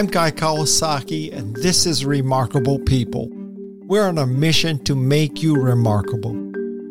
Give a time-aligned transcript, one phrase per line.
[0.00, 3.28] I'm Guy Kawasaki, and this is Remarkable People.
[3.82, 6.32] We're on a mission to make you remarkable.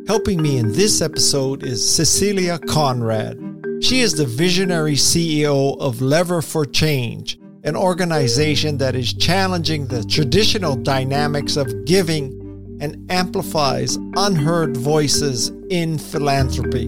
[0.05, 3.35] Helping me in this episode is Cecilia Conrad.
[3.81, 10.03] She is the visionary CEO of Lever for Change, an organization that is challenging the
[10.03, 16.85] traditional dynamics of giving and amplifies unheard voices in philanthropy.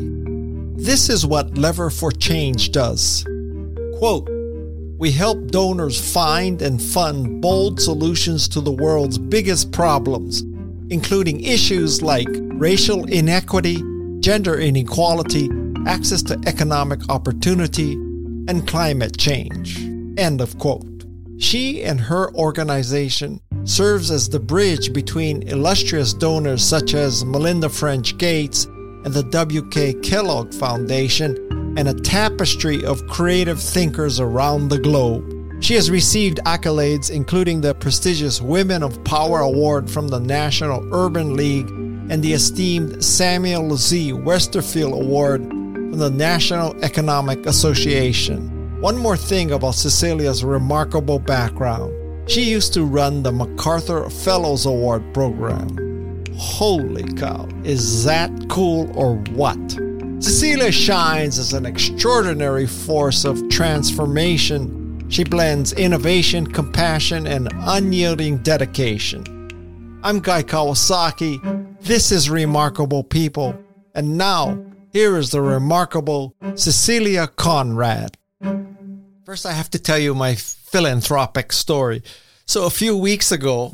[0.75, 3.25] This is what Lever for Change does.
[3.97, 4.29] Quote,
[5.01, 10.41] we help donors find and fund bold solutions to the world's biggest problems,
[10.91, 13.81] including issues like racial inequity,
[14.19, 15.49] gender inequality,
[15.87, 17.93] access to economic opportunity,
[18.47, 19.79] and climate change.
[20.19, 20.85] End of quote.
[21.39, 28.19] She and her organization serves as the bridge between illustrious donors such as Melinda French
[28.19, 28.65] Gates
[29.03, 29.95] and the W.K.
[30.03, 35.23] Kellogg Foundation and a tapestry of creative thinkers around the globe.
[35.61, 41.35] She has received accolades including the prestigious Women of Power Award from the National Urban
[41.35, 41.69] League
[42.09, 44.11] and the esteemed Samuel Z.
[44.13, 48.81] Westerfield Award from the National Economic Association.
[48.81, 51.93] One more thing about Cecilia's remarkable background.
[52.29, 56.25] She used to run the MacArthur Fellows Award program.
[56.35, 59.59] Holy cow, is that cool or what?
[60.21, 65.09] Cecilia shines as an extraordinary force of transformation.
[65.09, 69.23] She blends innovation, compassion, and unyielding dedication.
[70.03, 71.75] I'm Guy Kawasaki.
[71.81, 73.59] This is Remarkable People.
[73.95, 74.63] And now,
[74.93, 78.15] here is the remarkable Cecilia Conrad.
[79.25, 82.03] First, I have to tell you my philanthropic story.
[82.45, 83.73] So, a few weeks ago,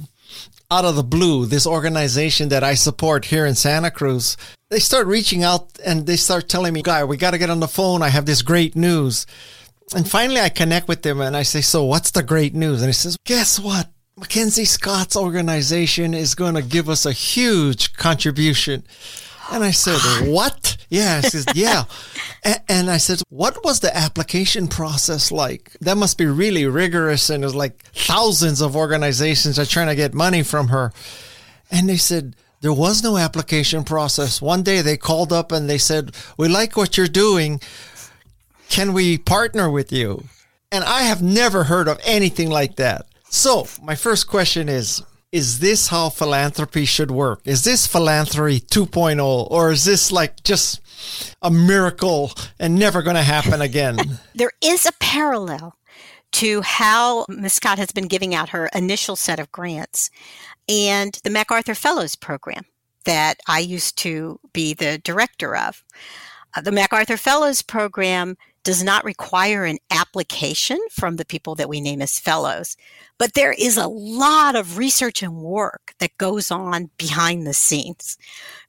[0.72, 4.38] out of the blue, this organization that I support here in Santa Cruz
[4.70, 7.60] they start reaching out and they start telling me, guy, we got to get on
[7.60, 8.02] the phone.
[8.02, 9.26] I have this great news.
[9.96, 12.82] And finally I connect with them and I say, so what's the great news?
[12.82, 13.90] And he says, guess what?
[14.20, 18.84] MacKenzie Scott's organization is going to give us a huge contribution.
[19.52, 20.76] And I said, what?
[20.90, 21.22] Yeah.
[21.22, 21.86] He says, yeah.
[22.68, 25.72] and I said, what was the application process like?
[25.80, 27.30] That must be really rigorous.
[27.30, 30.92] And it was like thousands of organizations are trying to get money from her.
[31.72, 34.42] And they said, there was no application process.
[34.42, 37.62] One day they called up and they said, We like what you're doing.
[38.70, 40.26] Can we partner with you?
[40.72, 43.06] And I have never heard of anything like that.
[43.30, 47.42] So, my first question is Is this how philanthropy should work?
[47.46, 50.82] Is this philanthropy 2.0 or is this like just
[51.42, 53.98] a miracle and never going to happen again?
[54.36, 55.76] there is a parallel
[56.34, 57.54] to how Ms.
[57.54, 60.10] Scott has been giving out her initial set of grants
[60.70, 62.66] and the MacArthur Fellows Program
[63.06, 65.84] that I used to be the director of.
[66.56, 71.80] Uh, the MacArthur Fellows Program does not require an application from the people that we
[71.80, 72.76] name as fellows,
[73.18, 78.18] but there is a lot of research and work that goes on behind the scenes.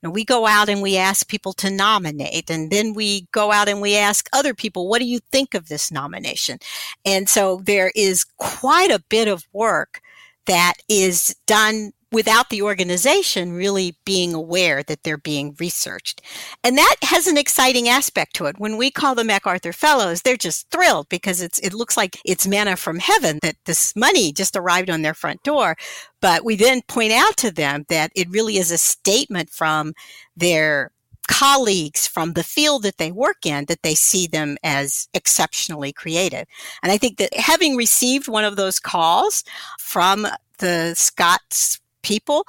[0.00, 3.81] We go out and we ask people to nominate, and then we go out and
[3.81, 6.60] we ask other people, what do you think of this nomination?
[7.04, 10.00] And so there is quite a bit of work
[10.48, 16.22] that is done without the organization really being aware that they're being researched.
[16.64, 18.58] And that has an exciting aspect to it.
[18.58, 22.47] When we call the MacArthur Fellows, they're just thrilled because it's it looks like it's
[22.47, 25.76] manna from heaven that this money just arrived on their front door.
[26.20, 29.92] But we then point out to them that it really is a statement from
[30.37, 30.91] their
[31.28, 36.46] colleagues from the field that they work in that they see them as exceptionally creative.
[36.82, 39.44] And I think that having received one of those calls
[39.78, 40.26] from
[40.58, 42.44] the Scott's people,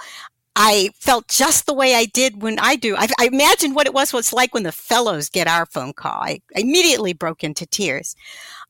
[0.56, 2.96] I felt just the way I did when I do.
[2.98, 6.22] I, I imagined what it was, what's like when the fellows get our phone call.
[6.22, 8.16] I immediately broke into tears.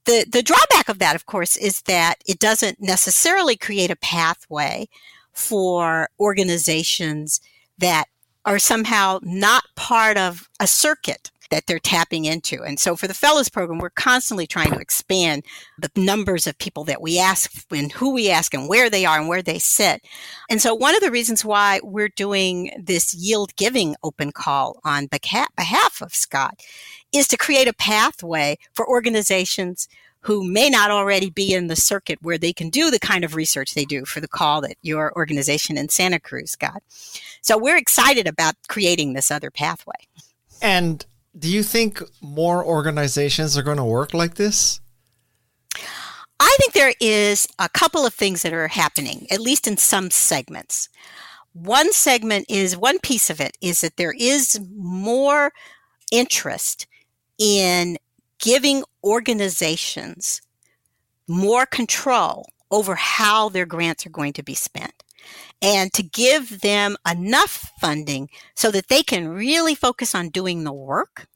[0.06, 4.88] The, the drawback of that, of course, is that it doesn't necessarily create a pathway
[5.34, 7.42] for organizations
[7.78, 8.06] that
[8.50, 12.64] are somehow not part of a circuit that they're tapping into.
[12.64, 15.44] And so for the fellows program, we're constantly trying to expand
[15.78, 19.20] the numbers of people that we ask and who we ask and where they are
[19.20, 20.02] and where they sit.
[20.50, 25.06] And so one of the reasons why we're doing this yield giving open call on
[25.06, 26.60] behalf of Scott
[27.12, 29.88] is to create a pathway for organizations
[30.22, 33.36] who may not already be in the circuit where they can do the kind of
[33.36, 36.84] research they do for the call that your organization in Santa Cruz got.
[37.42, 40.08] So we're excited about creating this other pathway.
[40.62, 41.06] And
[41.38, 44.82] do you think more organizations are going to work like this?
[46.42, 50.10] I think there is a couple of things that are happening, at least in some
[50.10, 50.90] segments.
[51.54, 55.52] One segment is one piece of it is that there is more
[56.12, 56.88] interest
[57.38, 57.98] in
[58.40, 60.42] giving organizations
[61.28, 65.04] more control over how their grants are going to be spent
[65.62, 70.74] and to give them enough funding so that they can really focus on doing the
[70.74, 71.28] work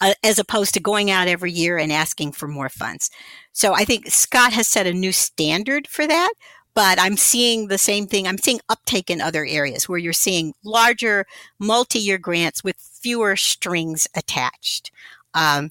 [0.00, 3.10] uh, as opposed to going out every year and asking for more funds.
[3.52, 6.32] So I think Scott has set a new standard for that,
[6.74, 8.26] but I'm seeing the same thing.
[8.26, 11.24] I'm seeing uptake in other areas where you're seeing larger
[11.58, 14.90] multi-year grants with fewer strings attached.
[15.34, 15.70] Um,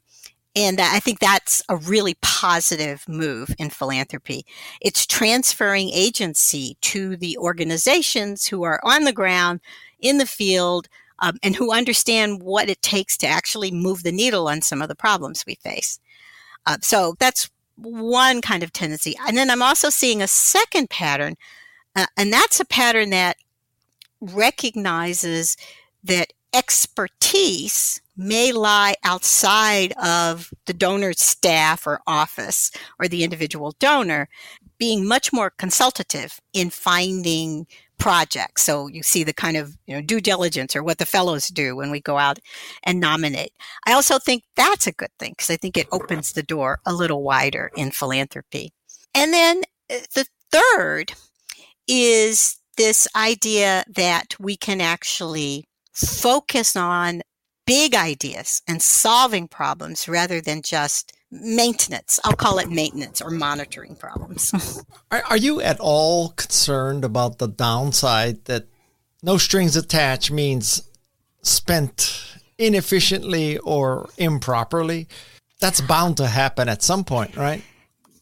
[0.56, 4.46] and I think that's a really positive move in philanthropy.
[4.82, 9.62] It's transferring agency to the organizations who are on the ground
[10.00, 10.88] in the field
[11.20, 14.90] um, and who understand what it takes to actually move the needle on some of
[14.90, 16.00] the problems we face.
[16.66, 19.16] Uh, so that's one kind of tendency.
[19.28, 21.36] And then I'm also seeing a second pattern,
[21.96, 23.38] uh, and that's a pattern that
[24.22, 25.58] recognizes
[26.04, 34.30] that expertise may lie outside of the donor's staff or office or the individual donor,
[34.78, 37.66] being much more consultative in finding
[37.98, 38.64] projects.
[38.64, 41.76] So you see the kind of you know, due diligence or what the fellows do
[41.76, 42.40] when we go out
[42.84, 43.54] and nominate.
[43.88, 46.94] I also think that's a good thing because I think it opens the door a
[46.94, 48.74] little wider in philanthropy.
[49.16, 51.14] And then uh, the third
[51.88, 57.22] is this idea that we can actually focus on
[57.66, 62.20] big ideas and solving problems rather than just maintenance.
[62.24, 64.84] I'll call it maintenance or monitoring problems.
[65.12, 68.68] are, are you at all concerned about the downside that
[69.22, 70.90] no strings attached means
[71.42, 75.08] spent inefficiently or improperly?
[75.60, 77.64] That's bound to happen at some point, right?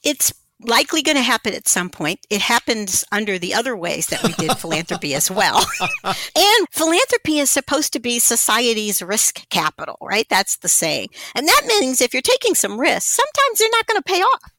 [0.04, 2.26] It's likely going to happen at some point.
[2.30, 5.66] It happens under the other ways that we did philanthropy as well.
[6.04, 10.28] and philanthropy is supposed to be society's risk capital, right?
[10.30, 11.10] That's the saying.
[11.36, 14.52] And that means if you're taking some risks, sometimes they're not going to pay off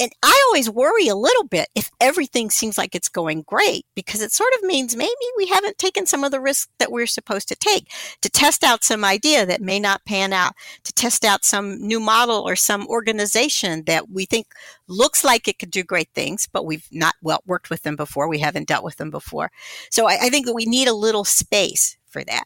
[0.00, 4.22] and I always worry a little bit if everything seems like it's going great because
[4.22, 7.48] it sort of means maybe we haven't taken some of the risks that we're supposed
[7.48, 7.92] to take
[8.22, 10.54] to test out some idea that may not pan out,
[10.84, 14.46] to test out some new model or some organization that we think
[14.88, 18.26] looks like it could do great things, but we've not well worked with them before.
[18.26, 19.50] We haven't dealt with them before.
[19.90, 22.44] So I, I think that we need a little space for that.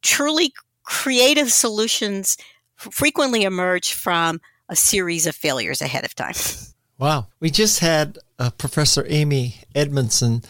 [0.00, 0.52] Truly
[0.84, 2.36] creative solutions
[2.76, 6.34] frequently emerge from a series of failures ahead of time.
[6.98, 7.26] Wow.
[7.40, 10.42] We just had uh, Professor Amy Edmondson,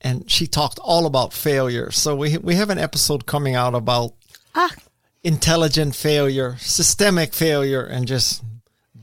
[0.00, 1.90] and she talked all about failure.
[1.90, 4.14] So we, we have an episode coming out about
[4.54, 4.72] ah.
[5.22, 8.42] intelligent failure, systemic failure, and just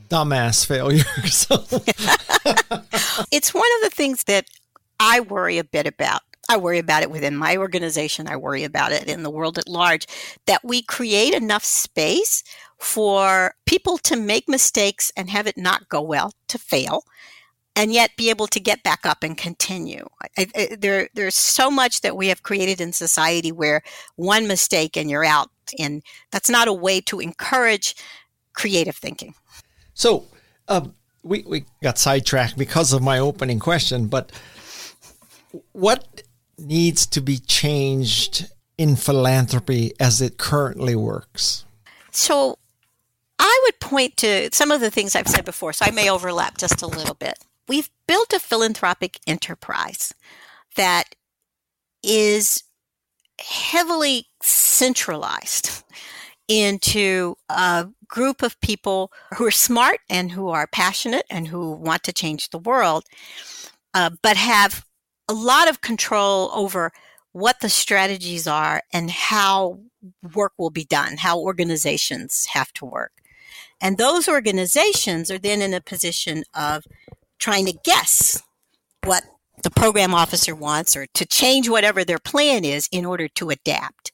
[0.08, 1.04] dumbass failure.
[1.26, 1.56] so.
[3.30, 4.46] it's one of the things that
[4.98, 6.22] I worry a bit about.
[6.50, 8.26] I worry about it within my organization.
[8.26, 10.06] I worry about it in the world at large
[10.46, 12.42] that we create enough space
[12.78, 17.02] for people to make mistakes and have it not go well, to fail,
[17.74, 20.06] and yet be able to get back up and continue.
[20.36, 23.82] I, I, there, there's so much that we have created in society where
[24.16, 27.94] one mistake and you're out, and that's not a way to encourage
[28.52, 29.34] creative thinking.
[29.94, 30.26] So,
[30.68, 34.32] um, we, we got sidetracked because of my opening question, but
[35.72, 36.22] what
[36.58, 38.46] needs to be changed
[38.76, 41.64] in philanthropy as it currently works?
[42.10, 42.58] So,
[43.38, 46.58] I would point to some of the things I've said before, so I may overlap
[46.58, 47.38] just a little bit.
[47.68, 50.14] We've built a philanthropic enterprise
[50.76, 51.14] that
[52.02, 52.64] is
[53.40, 55.84] heavily centralized
[56.48, 62.02] into a group of people who are smart and who are passionate and who want
[62.04, 63.04] to change the world,
[63.94, 64.84] uh, but have
[65.28, 66.90] a lot of control over
[67.32, 69.78] what the strategies are and how
[70.34, 73.12] work will be done, how organizations have to work.
[73.80, 76.84] And those organizations are then in a position of
[77.38, 78.42] trying to guess
[79.04, 79.24] what
[79.62, 84.12] the program officer wants or to change whatever their plan is in order to adapt.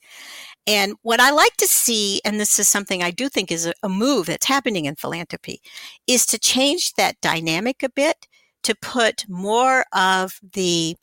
[0.66, 3.88] And what I like to see, and this is something I do think is a,
[3.88, 5.61] move that's happening in philanthropy,
[6.06, 8.26] is to change that dynamic a bit
[8.62, 10.97] to put more of the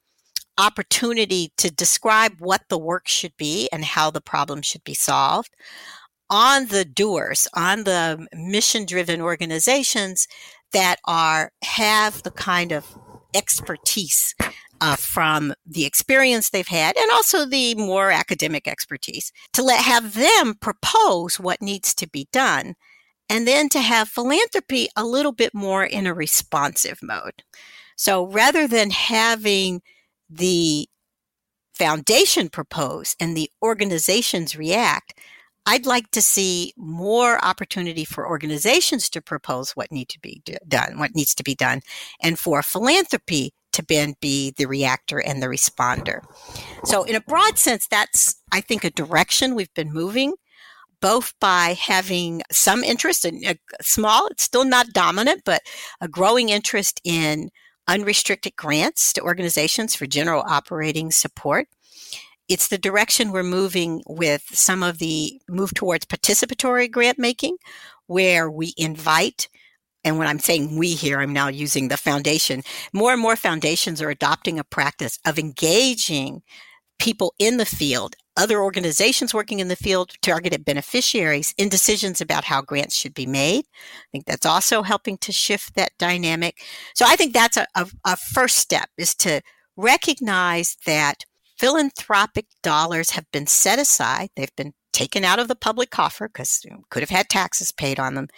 [0.57, 5.51] opportunity to describe what the work should be and how the problem should be solved
[6.31, 10.27] on the doers, on the mission driven organizations
[10.71, 12.97] that are have the kind of
[13.35, 14.33] expertise
[14.79, 20.15] uh, from the experience they've had and also the more academic expertise to let have
[20.15, 22.75] them propose what needs to be done
[23.29, 27.43] and then to have philanthropy a little bit more in a responsive mode.
[27.95, 29.81] So rather than having
[30.29, 30.87] the
[31.75, 35.13] foundation propose and the organizations react
[35.65, 40.97] I'd like to see more opportunity for organizations to propose what need to be done,
[40.97, 41.81] what needs to be done,
[42.21, 46.21] and for philanthropy to then be the reactor and the responder.
[46.83, 50.33] So, in a broad sense, that's, I think, a direction we've been moving,
[50.99, 55.61] both by having some interest in a small, it's still not dominant, but
[56.01, 57.49] a growing interest in
[57.87, 61.67] unrestricted grants to organizations for general operating support
[62.51, 67.57] it's the direction we're moving with some of the move towards participatory grant making,
[68.07, 69.47] where we invite
[70.03, 72.63] and when I'm saying we here, I'm now using the foundation.
[72.91, 76.41] More and more foundations are adopting a practice of engaging
[76.97, 82.43] people in the field, other organizations working in the field, targeted beneficiaries in decisions about
[82.43, 83.65] how grants should be made.
[83.65, 86.57] I think that's also helping to shift that dynamic.
[86.95, 89.41] So I think that's a, a, a first step is to
[89.77, 91.25] recognize that
[91.61, 94.29] philanthropic dollars have been set aside.
[94.35, 97.71] They've been taken out of the public coffer because you know, could have had taxes
[97.71, 98.29] paid on them,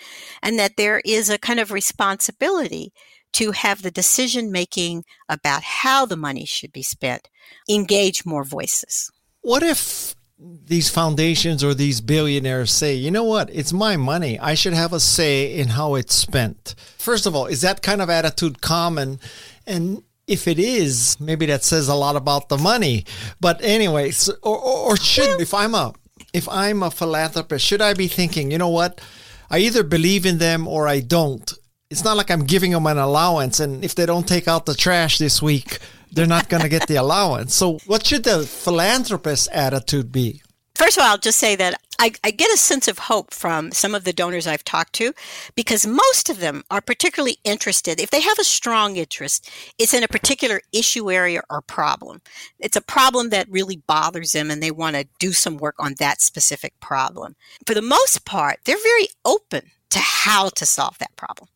[0.41, 2.91] and that there is a kind of responsibility
[3.31, 7.29] to have the decision making about how the money should be spent
[7.69, 9.09] engage more voices.
[9.39, 14.37] What if these foundations or these billionaires say, you know what, it's my money.
[14.37, 16.75] I should have a say in how it's spent.
[16.97, 19.21] First of all, is that kind of attitude common?
[19.65, 23.05] And if it is, maybe that says a lot about the money.
[23.39, 25.93] But anyways, or, or, or should if I'm a
[26.33, 29.01] if I'm a philanthropist, should I be thinking, you know what?
[29.49, 31.51] I either believe in them or I don't.
[31.89, 34.73] It's not like I'm giving them an allowance, and if they don't take out the
[34.73, 35.77] trash this week,
[36.11, 37.53] they're not going to get the allowance.
[37.53, 40.41] So, what should the philanthropist attitude be?
[40.75, 43.71] First of all, I'll just say that I, I, get a sense of hope from
[43.71, 45.13] some of the donors I've talked to
[45.55, 47.99] because most of them are particularly interested.
[47.99, 52.21] If they have a strong interest, it's in a particular issue area or problem.
[52.59, 55.93] It's a problem that really bothers them and they want to do some work on
[55.99, 57.35] that specific problem.
[57.67, 61.47] For the most part, they're very open to how to solve that problem.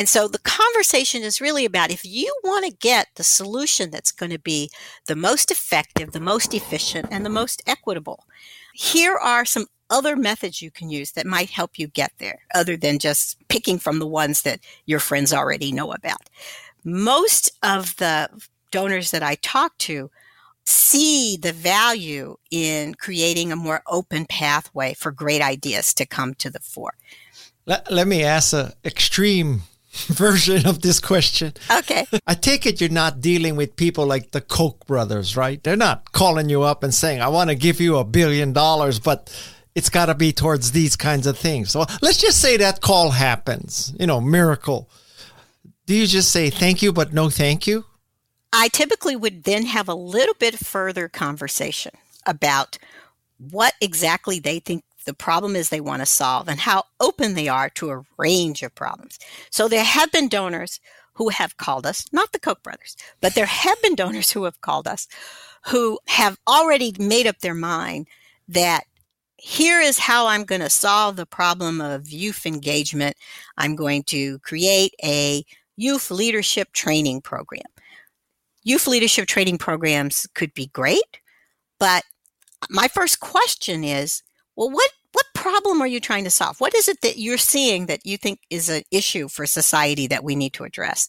[0.00, 4.10] And so the conversation is really about if you want to get the solution that's
[4.10, 4.70] going to be
[5.06, 8.24] the most effective, the most efficient, and the most equitable,
[8.72, 12.78] here are some other methods you can use that might help you get there, other
[12.78, 16.30] than just picking from the ones that your friends already know about.
[16.82, 18.30] Most of the
[18.70, 20.10] donors that I talk to
[20.64, 26.48] see the value in creating a more open pathway for great ideas to come to
[26.48, 26.94] the fore.
[27.66, 29.60] Let, let me ask an extreme
[30.06, 31.52] version of this question.
[31.70, 32.06] Okay.
[32.26, 35.62] I take it you're not dealing with people like the Koch brothers, right?
[35.62, 39.00] They're not calling you up and saying, I want to give you a billion dollars,
[39.00, 39.34] but
[39.74, 41.70] it's got to be towards these kinds of things.
[41.70, 44.88] So let's just say that call happens, you know, miracle.
[45.86, 47.84] Do you just say thank you, but no thank you?
[48.52, 51.92] I typically would then have a little bit further conversation
[52.26, 52.78] about
[53.38, 57.48] what exactly they think the problem is they want to solve and how open they
[57.48, 59.18] are to a range of problems.
[59.50, 60.80] So there have been donors
[61.14, 64.60] who have called us, not the Koch brothers, but there have been donors who have
[64.60, 65.06] called us
[65.66, 68.06] who have already made up their mind
[68.48, 68.84] that
[69.36, 73.16] here is how I'm going to solve the problem of youth engagement.
[73.56, 75.44] I'm going to create a
[75.76, 77.62] youth leadership training program.
[78.62, 81.20] Youth leadership training programs could be great,
[81.78, 82.04] but
[82.68, 84.22] my first question is
[84.60, 86.60] well, what what problem are you trying to solve?
[86.60, 90.22] What is it that you're seeing that you think is an issue for society that
[90.22, 91.08] we need to address?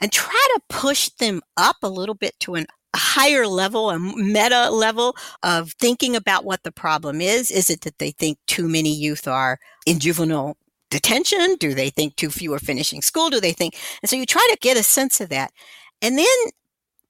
[0.00, 3.98] And try to push them up a little bit to an a higher level, a
[3.98, 7.50] meta level of thinking about what the problem is.
[7.50, 10.56] Is it that they think too many youth are in juvenile
[10.90, 11.56] detention?
[11.56, 13.28] Do they think too few are finishing school?
[13.28, 13.76] Do they think?
[14.02, 15.50] And so you try to get a sense of that
[16.00, 16.26] and then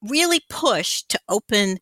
[0.01, 1.77] really push to open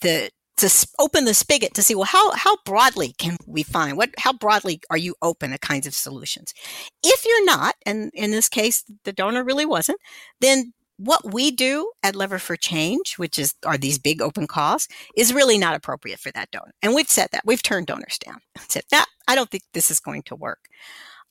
[0.00, 4.10] the to open the spigot to see well how how broadly can we find what
[4.18, 6.54] how broadly are you open to kinds of solutions
[7.02, 9.98] if you're not and in this case the donor really wasn't
[10.40, 14.88] then what we do at lever for change which is are these big open calls
[15.16, 18.38] is really not appropriate for that donor and we've said that we've turned donors down
[18.68, 20.68] said that i don't think this is going to work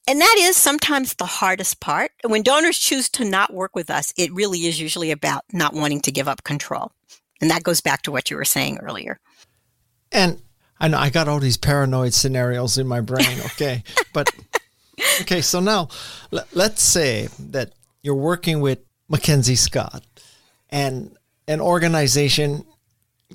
[0.08, 2.12] and that is sometimes the hardest part.
[2.25, 6.01] When donors choose to not work with us, it really is usually about not wanting
[6.01, 6.92] to give up control.
[7.41, 9.19] And that goes back to what you were saying earlier.
[10.12, 10.41] And
[10.79, 13.83] I know I got all these paranoid scenarios in my brain, okay?
[14.13, 14.29] but
[15.21, 15.89] okay, so now
[16.53, 18.79] let's say that you're working with
[19.12, 20.03] MacKenzie Scott
[20.69, 21.15] and
[21.48, 22.65] an organization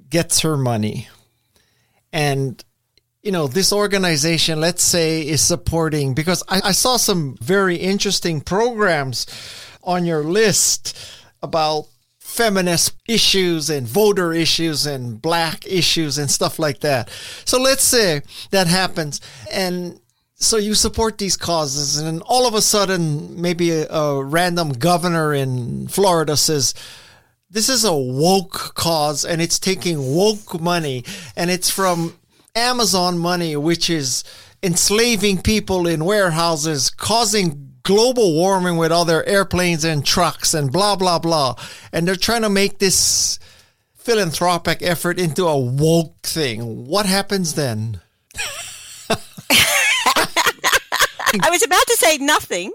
[0.08, 1.08] gets her money
[2.12, 2.64] and
[3.22, 8.40] you know this organization let's say is supporting because I, I saw some very interesting
[8.40, 9.26] programs
[9.82, 10.96] on your list
[11.42, 11.86] about
[12.36, 17.08] feminist issues and voter issues and black issues and stuff like that.
[17.44, 20.00] So let's say that happens and
[20.38, 25.32] so you support these causes and all of a sudden maybe a, a random governor
[25.32, 26.74] in Florida says
[27.48, 31.04] this is a woke cause and it's taking woke money
[31.36, 32.18] and it's from
[32.54, 34.24] Amazon money which is
[34.62, 40.96] enslaving people in warehouses causing global warming with all their airplanes and trucks and blah,
[40.96, 41.54] blah, blah.
[41.92, 43.38] And they're trying to make this
[43.94, 46.86] philanthropic effort into a woke thing.
[46.86, 48.00] What happens then?
[51.38, 52.72] I was about to say nothing.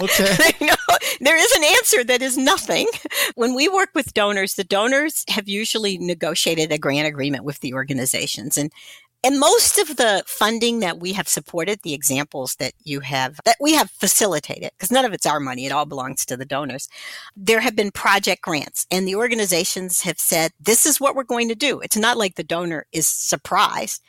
[0.00, 0.52] Okay.
[0.60, 0.74] no,
[1.20, 2.86] there is an answer that is nothing.
[3.34, 7.74] When we work with donors, the donors have usually negotiated a grant agreement with the
[7.74, 8.56] organizations.
[8.56, 8.72] And
[9.24, 13.56] and most of the funding that we have supported, the examples that you have, that
[13.60, 16.88] we have facilitated, because none of it's our money, it all belongs to the donors.
[17.36, 21.48] There have been project grants and the organizations have said, this is what we're going
[21.48, 21.80] to do.
[21.80, 24.02] It's not like the donor is surprised.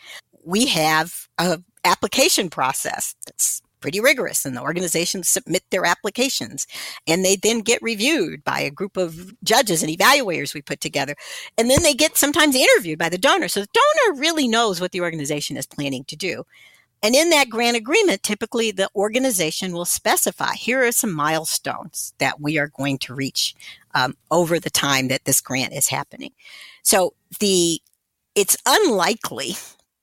[0.44, 6.66] We have a application process that's pretty rigorous and the organizations submit their applications
[7.06, 11.16] and they then get reviewed by a group of judges and evaluators we put together
[11.58, 13.50] and then they get sometimes interviewed by the donor.
[13.50, 16.46] So the donor really knows what the organization is planning to do.
[17.04, 22.40] And in that grant agreement typically the organization will specify here are some milestones that
[22.40, 23.54] we are going to reach
[23.96, 26.32] um, over the time that this grant is happening.
[26.84, 27.82] So the
[28.34, 29.56] it's unlikely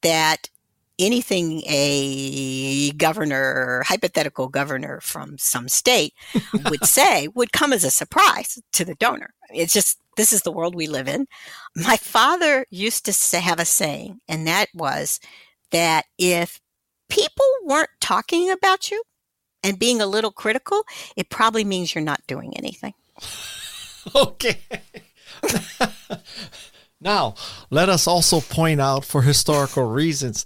[0.02, 0.50] that
[1.00, 6.14] anything a governor, hypothetical governor from some state
[6.68, 9.34] would say would come as a surprise to the donor.
[9.50, 11.26] It's just, this is the world we live in.
[11.74, 15.20] My father used to have a saying, and that was
[15.70, 16.60] that if
[17.08, 19.02] people weren't talking about you
[19.62, 20.84] and being a little critical,
[21.16, 22.94] it probably means you're not doing anything.
[24.14, 24.60] okay.
[27.00, 27.34] Now,
[27.70, 30.44] let us also point out for historical reasons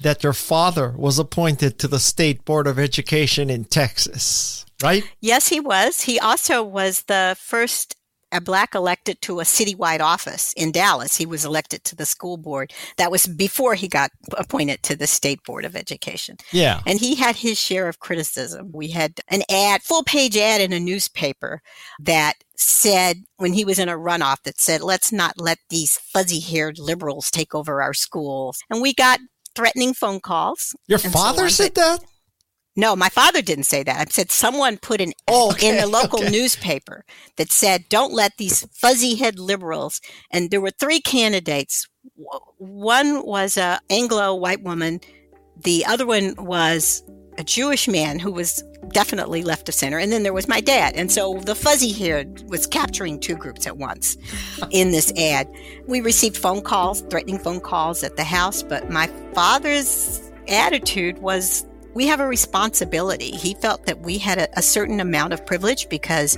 [0.00, 5.04] that your father was appointed to the State Board of Education in Texas, right?
[5.20, 6.02] Yes, he was.
[6.02, 7.96] He also was the first
[8.32, 11.16] a black elected to a citywide office in Dallas.
[11.16, 12.72] He was elected to the school board.
[12.98, 16.36] That was before he got appointed to the state board of education.
[16.52, 16.80] Yeah.
[16.86, 18.70] And he had his share of criticism.
[18.72, 21.62] We had an ad, full page ad in a newspaper
[22.00, 26.40] that said when he was in a runoff that said, let's not let these fuzzy
[26.40, 28.58] haired liberals take over our schools.
[28.70, 29.20] And we got
[29.54, 30.74] threatening phone calls.
[30.86, 32.00] Your father so said that?
[32.78, 34.08] No, my father didn't say that.
[34.08, 36.30] I said someone put an oh, okay, in the local okay.
[36.30, 41.88] newspaper that said, "Don't let these fuzzy-head liberals." And there were three candidates.
[42.58, 45.00] One was a Anglo white woman.
[45.56, 47.02] The other one was
[47.38, 49.98] a Jewish man who was definitely left of center.
[49.98, 50.94] And then there was my dad.
[50.96, 54.16] And so the fuzzy haired was capturing two groups at once
[54.70, 55.48] in this ad.
[55.86, 61.66] We received phone calls, threatening phone calls at the house, but my father's attitude was
[61.94, 63.30] we have a responsibility.
[63.30, 66.36] He felt that we had a, a certain amount of privilege because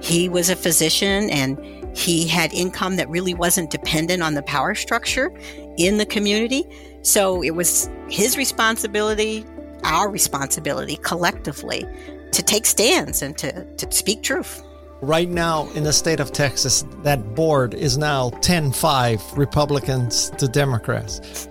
[0.00, 1.58] he was a physician and
[1.96, 5.30] he had income that really wasn't dependent on the power structure
[5.78, 6.64] in the community.
[7.02, 9.44] So it was his responsibility,
[9.86, 11.86] our responsibility collectively
[12.32, 14.62] to take stands and to, to speak truth.
[15.00, 20.48] Right now in the state of Texas, that board is now 10 5 Republicans to
[20.48, 21.48] Democrats.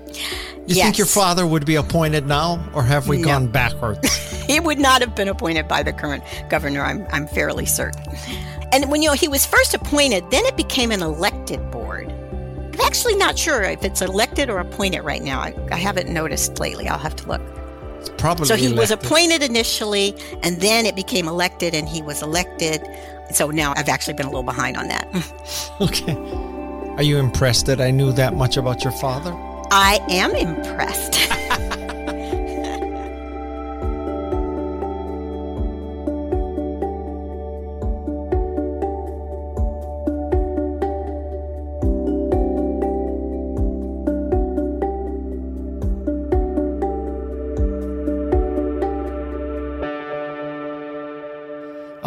[0.67, 0.85] You yes.
[0.85, 3.25] think your father would be appointed now, or have we no.
[3.25, 4.43] gone backwards?
[4.47, 8.03] he would not have been appointed by the current governor, I'm, I'm fairly certain.
[8.71, 12.11] And when you know he was first appointed, then it became an elected board.
[12.11, 15.39] I'm actually not sure if it's elected or appointed right now.
[15.39, 16.87] I, I haven't noticed lately.
[16.87, 17.41] I'll have to look.
[18.05, 18.79] It's probably so he elected.
[18.79, 22.81] was appointed initially, and then it became elected, and he was elected.
[23.31, 25.07] So now I've actually been a little behind on that.
[25.81, 26.15] okay.
[26.97, 29.33] Are you impressed that I knew that much about your father?
[29.71, 31.15] I am impressed.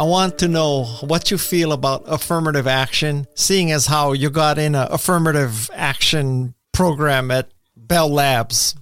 [0.09, 4.75] want to know what you feel about affirmative action, seeing as how you got in
[4.75, 8.75] an affirmative action program at Bell Labs.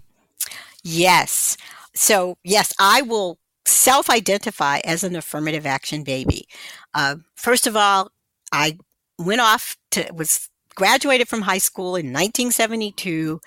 [0.83, 1.57] Yes.
[1.95, 6.47] So, yes, I will self identify as an affirmative action baby.
[6.93, 8.11] Uh, first of all,
[8.51, 8.77] I
[9.19, 13.39] went off to, was graduated from high school in 1972.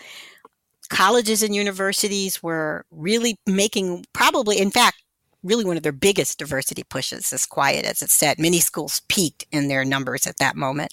[0.88, 4.96] Colleges and universities were really making, probably, in fact,
[5.42, 8.38] really one of their biggest diversity pushes, as quiet as it said.
[8.38, 10.92] Many schools peaked in their numbers at that moment.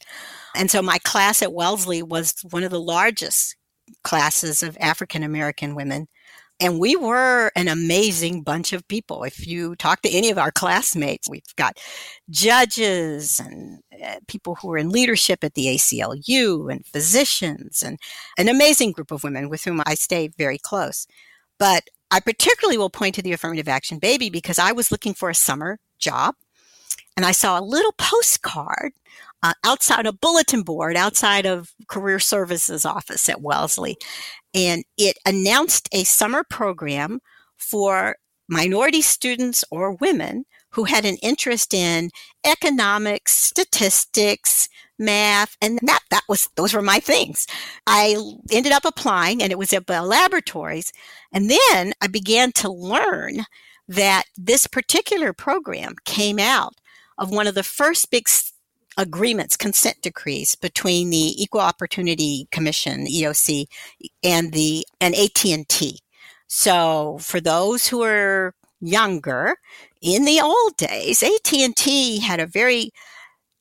[0.56, 3.56] And so my class at Wellesley was one of the largest
[4.04, 6.08] classes of African American women.
[6.60, 9.24] And we were an amazing bunch of people.
[9.24, 11.78] If you talk to any of our classmates, we've got
[12.32, 18.00] judges and uh, people who are in leadership at the ACLU and physicians and
[18.40, 21.06] an amazing group of women with whom I stay very close.
[21.60, 25.30] But I particularly will point to the affirmative action baby because I was looking for
[25.30, 26.36] a summer job
[27.16, 28.94] and I saw a little postcard
[29.44, 33.98] uh, outside a bulletin board outside of career services office at Wellesley.
[34.54, 37.20] And it announced a summer program
[37.58, 38.16] for
[38.48, 42.12] minority students or women who had an interest in
[42.46, 47.48] economics, statistics, math, and that that was those were my things.
[47.86, 48.18] I
[48.52, 50.92] ended up applying and it was at Bell Laboratories.
[51.32, 53.46] And then I began to learn
[53.88, 56.76] that this particular program came out
[57.18, 58.28] of one of the first big
[58.98, 63.66] agreements, consent decrees between the Equal Opportunity Commission, EOC,
[64.24, 66.00] and the and AT&T.
[66.48, 69.58] So for those who are younger,
[70.02, 72.92] in the old days, AT&T had a very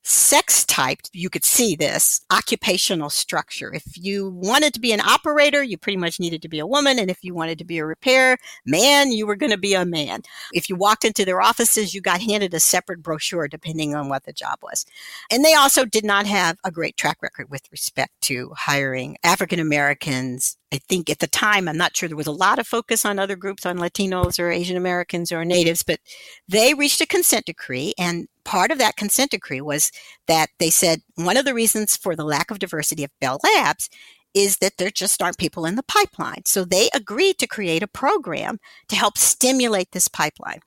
[0.07, 3.73] sex type, you could see this occupational structure.
[3.73, 6.97] If you wanted to be an operator, you pretty much needed to be a woman.
[6.97, 9.85] And if you wanted to be a repair man, you were going to be a
[9.85, 10.21] man.
[10.53, 14.23] If you walked into their offices, you got handed a separate brochure depending on what
[14.23, 14.85] the job was.
[15.29, 19.59] And they also did not have a great track record with respect to hiring African
[19.59, 23.05] Americans I think at the time, I'm not sure there was a lot of focus
[23.05, 25.99] on other groups, on Latinos or Asian Americans or natives, but
[26.47, 27.93] they reached a consent decree.
[27.97, 29.91] And part of that consent decree was
[30.27, 33.89] that they said one of the reasons for the lack of diversity of Bell Labs
[34.33, 36.43] is that there just aren't people in the pipeline.
[36.45, 40.59] So they agreed to create a program to help stimulate this pipeline.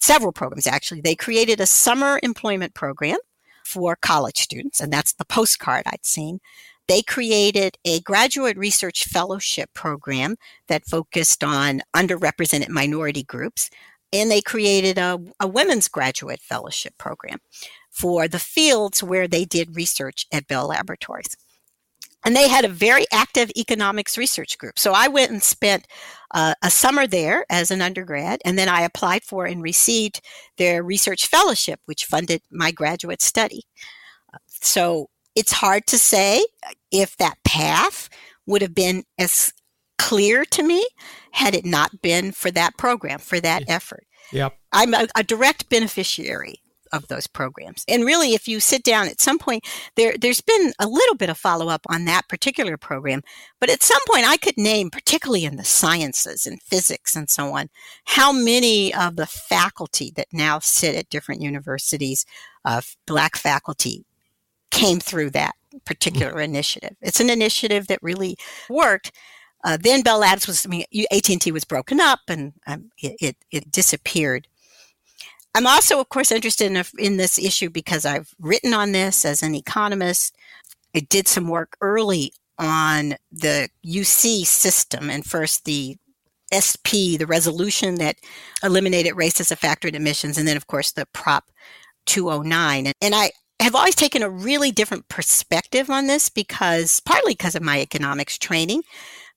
[0.00, 1.00] Several programs, actually.
[1.00, 3.18] They created a summer employment program
[3.64, 6.40] for college students, and that's the postcard I'd seen.
[6.92, 10.36] They created a graduate research fellowship program
[10.68, 13.70] that focused on underrepresented minority groups.
[14.12, 17.38] And they created a, a women's graduate fellowship program
[17.90, 21.34] for the fields where they did research at Bell Laboratories.
[22.26, 24.78] And they had a very active economics research group.
[24.78, 25.86] So I went and spent
[26.34, 30.20] uh, a summer there as an undergrad, and then I applied for and received
[30.58, 33.62] their research fellowship, which funded my graduate study.
[34.46, 36.44] So it's hard to say
[36.92, 38.08] if that path
[38.46, 39.52] would have been as
[39.98, 40.86] clear to me
[41.32, 44.04] had it not been for that program, for that effort.
[44.32, 44.56] Yep.
[44.72, 47.84] I'm a, a direct beneficiary of those programs.
[47.88, 51.30] And really, if you sit down at some point, there, there's been a little bit
[51.30, 53.22] of follow up on that particular program.
[53.60, 57.56] But at some point, I could name, particularly in the sciences and physics and so
[57.56, 57.70] on,
[58.04, 62.26] how many of the faculty that now sit at different universities
[62.64, 64.04] of black faculty
[64.70, 66.44] came through that particular mm.
[66.44, 66.96] initiative.
[67.00, 68.36] It's an initiative that really
[68.68, 69.12] worked.
[69.64, 73.36] Uh, then Bell Labs was, I mean, AT&T was broken up and um, it, it,
[73.50, 74.48] it, disappeared.
[75.54, 79.42] I'm also, of course, interested in, in this issue because I've written on this as
[79.42, 80.34] an economist.
[80.96, 85.96] I did some work early on the UC system and first the
[86.52, 88.16] SP, the resolution that
[88.62, 91.50] eliminated race as a factor in admissions, and then, of course, the Prop
[92.06, 92.86] 209.
[92.86, 93.30] And, and I,
[93.62, 98.38] have always taken a really different perspective on this because partly because of my economics
[98.38, 98.82] training.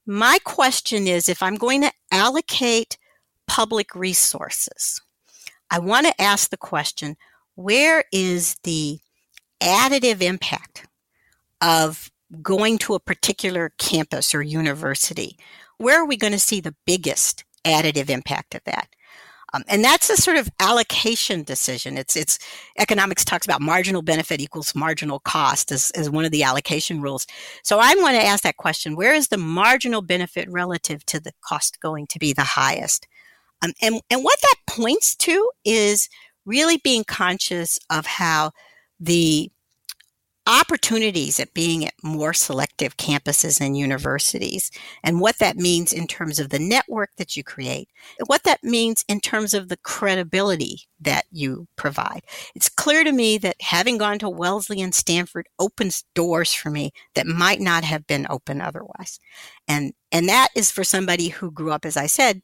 [0.06, 2.98] My question is if I'm going to allocate
[3.48, 5.02] public resources,
[5.72, 7.18] I want to ask the question
[7.56, 9.00] where is the
[9.62, 10.86] additive impact
[11.62, 12.12] of
[12.42, 15.38] going to a particular campus or university?
[15.78, 18.90] Where are we going to see the biggest additive impact of that?
[19.56, 21.98] Um, and that's a sort of allocation decision.
[21.98, 22.39] It's, it's
[22.78, 27.26] economics talks about marginal benefit equals marginal cost as, as one of the allocation rules.
[27.63, 28.96] So I want to ask that question.
[28.98, 33.08] Where is the marginal benefit relative to the cost going to be the highest?
[33.63, 36.10] Um, and, and what that points to is
[36.46, 38.52] really being conscious of how
[39.00, 39.52] the
[40.48, 44.72] opportunities at being at more selective campuses and universities
[45.04, 48.64] and what that means in terms of the network that you create, and what that
[48.64, 52.22] means in terms of the credibility that you provide.
[52.56, 56.92] It's clear to me that having gone to Wellesley and Stanford opens doors for me
[57.16, 59.20] that might not have been open otherwise.
[59.68, 62.42] And, and that is for somebody who grew up, as I said,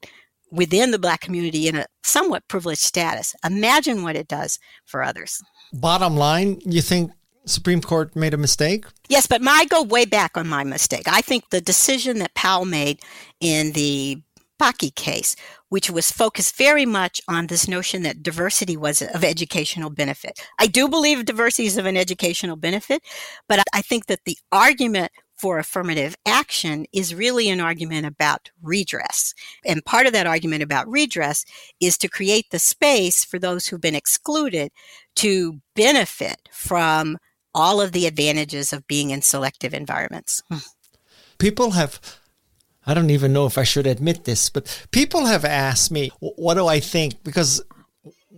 [0.51, 3.33] within the black community in a somewhat privileged status.
[3.45, 5.41] Imagine what it does for others.
[5.71, 7.11] Bottom line, you think
[7.45, 8.85] Supreme Court made a mistake?
[9.09, 11.03] Yes, but I go way back on my mistake.
[11.07, 12.99] I think the decision that Powell made
[13.39, 14.21] in the
[14.61, 15.35] Bakke case,
[15.69, 20.39] which was focused very much on this notion that diversity was of educational benefit.
[20.59, 23.01] I do believe diversity is of an educational benefit,
[23.49, 29.33] but I think that the argument for affirmative action is really an argument about redress.
[29.65, 31.43] And part of that argument about redress
[31.79, 34.71] is to create the space for those who've been excluded
[35.15, 37.17] to benefit from
[37.53, 40.41] all of the advantages of being in selective environments.
[40.49, 40.57] Hmm.
[41.37, 41.99] People have
[42.85, 46.55] I don't even know if I should admit this, but people have asked me, what
[46.55, 47.23] do I think?
[47.23, 47.61] Because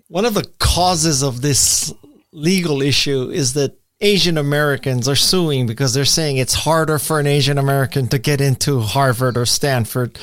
[0.09, 1.93] one of the causes of this
[2.31, 7.27] legal issue is that Asian Americans are suing because they're saying it's harder for an
[7.27, 10.19] Asian American to get into Harvard or Stanford.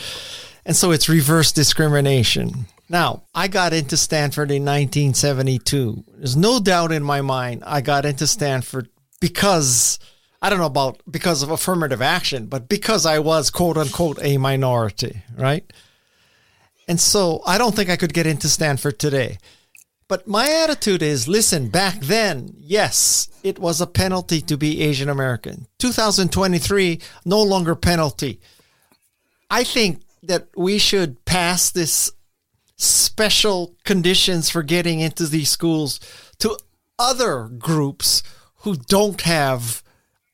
[0.67, 2.67] And so it's reverse discrimination.
[2.91, 6.05] Now, I got into Stanford in 1972.
[6.17, 8.89] There's no doubt in my mind I got into Stanford
[9.21, 10.01] because
[10.43, 14.39] I don't know about because of affirmative action, but because I was quote unquote a
[14.39, 15.73] minority, right?
[16.89, 19.39] And so I don't think I could get into Stanford today.
[20.09, 25.09] But my attitude is listen, back then, yes, it was a penalty to be Asian
[25.09, 25.69] American.
[25.79, 28.41] 2023, no longer penalty.
[29.49, 32.11] I think that we should pass this
[32.81, 36.01] special conditions for getting into these schools
[36.39, 36.57] to
[36.99, 38.23] other groups
[38.57, 39.83] who don't have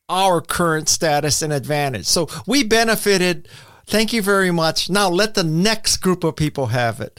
[0.08, 2.06] our current status and advantage.
[2.06, 3.48] So we benefited.
[3.86, 4.88] Thank you very much.
[4.88, 7.18] Now let the next group of people have it.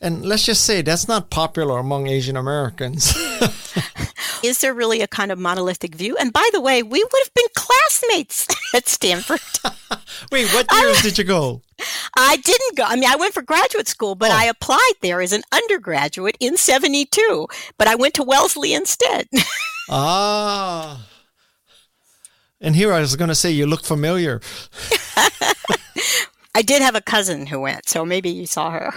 [0.00, 3.16] And let's just say that's not popular among Asian Americans.
[4.44, 6.16] Is there really a kind of monolithic view?
[6.16, 9.40] And by the way, we would have been classmates at Stanford.
[10.32, 11.62] Wait, what years I, did you go?
[12.16, 12.84] I didn't go.
[12.84, 14.34] I mean, I went for graduate school, but oh.
[14.34, 19.28] I applied there as an undergraduate in 72, but I went to Wellesley instead.
[19.90, 21.06] ah.
[22.60, 24.40] And here I was going to say, you look familiar.
[26.54, 28.86] I did have a cousin who went, so maybe you saw her.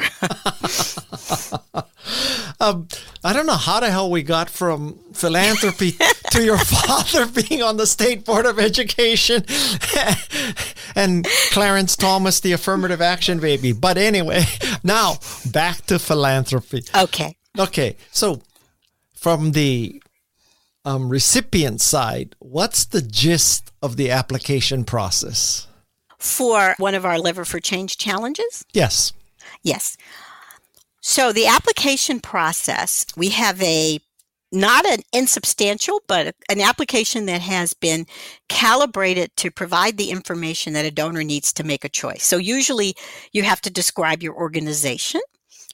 [2.59, 2.87] um,
[3.23, 5.95] I don't know how the hell we got from philanthropy
[6.31, 9.45] to your father being on the State Board of Education
[10.95, 13.73] and Clarence Thomas, the affirmative action baby.
[13.73, 14.45] But anyway,
[14.83, 15.17] now
[15.51, 16.83] back to philanthropy.
[16.95, 17.35] Okay.
[17.59, 17.97] Okay.
[18.11, 18.41] So
[19.13, 20.01] from the
[20.85, 25.67] um, recipient side, what's the gist of the application process?
[26.21, 28.63] For one of our Lever for Change challenges?
[28.73, 29.11] Yes.
[29.63, 29.97] Yes.
[31.01, 33.99] So the application process, we have a
[34.53, 38.05] not an insubstantial, but an application that has been
[38.49, 42.23] calibrated to provide the information that a donor needs to make a choice.
[42.23, 42.93] So usually
[43.31, 45.21] you have to describe your organization.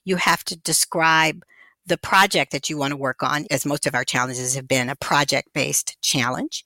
[0.05, 1.43] You have to describe
[1.87, 4.89] the project that you want to work on, as most of our challenges have been
[4.89, 6.63] a project based challenge.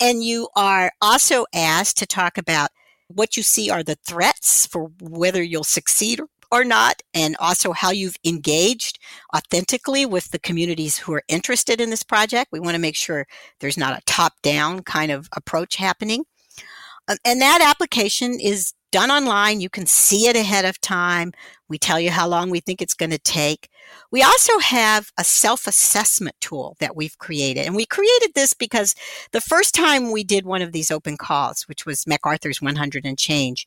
[0.00, 2.70] And you are also asked to talk about
[3.08, 7.90] what you see are the threats for whether you'll succeed or not, and also how
[7.90, 8.98] you've engaged
[9.34, 12.52] authentically with the communities who are interested in this project.
[12.52, 13.26] We want to make sure
[13.60, 16.24] there's not a top down kind of approach happening.
[17.08, 19.60] Um, and that application is done online.
[19.60, 21.32] You can see it ahead of time.
[21.68, 23.68] We tell you how long we think it's going to take.
[24.10, 27.66] We also have a self assessment tool that we've created.
[27.66, 28.94] And we created this because
[29.32, 33.18] the first time we did one of these open calls, which was MacArthur's 100 and
[33.18, 33.66] change,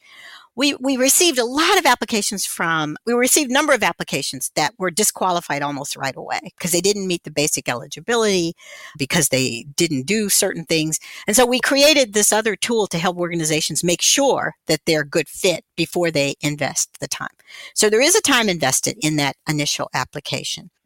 [0.58, 4.74] we, we received a lot of applications from, we received a number of applications that
[4.80, 8.56] were disqualified almost right away because they didn't meet the basic eligibility,
[8.98, 11.00] because they didn't do certain things.
[11.28, 15.08] And so we created this other tool to help organizations make sure that they're a
[15.08, 17.28] good fit before they invest the time.
[17.76, 20.07] So there is a time invested in that initial application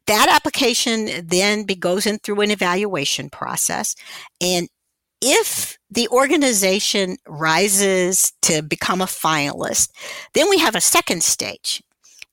[0.08, 3.96] that application then goes in through an evaluation process
[4.42, 4.68] and
[5.22, 9.92] if the organization rises to become a finalist,
[10.34, 11.84] then we have a second stage.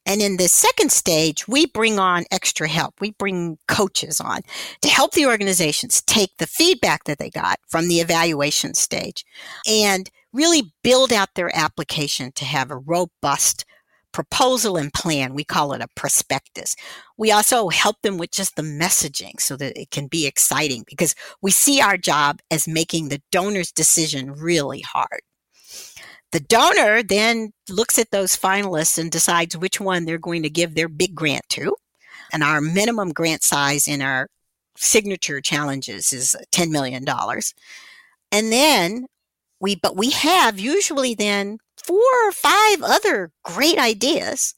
[0.06, 2.94] And in the second stage, we bring on extra help.
[2.98, 4.40] We bring coaches on
[4.80, 9.26] to help the organizations take the feedback that they got from the evaluation stage
[9.68, 13.66] and really build out their application to have a robust
[14.18, 15.32] proposal and plan.
[15.32, 16.74] We call it a prospectus.
[17.16, 21.14] We also help them with just the messaging so that it can be exciting because
[21.40, 25.20] we see our job as making the donor's decision really hard.
[26.32, 30.74] The donor then looks at those finalists and decides which one they're going to give
[30.74, 31.76] their big grant to.
[32.32, 34.26] And our minimum grant size in our
[34.76, 37.04] signature challenges is $10 million.
[38.32, 39.06] And then
[39.60, 44.54] we, but we have usually then four or five other great ideas.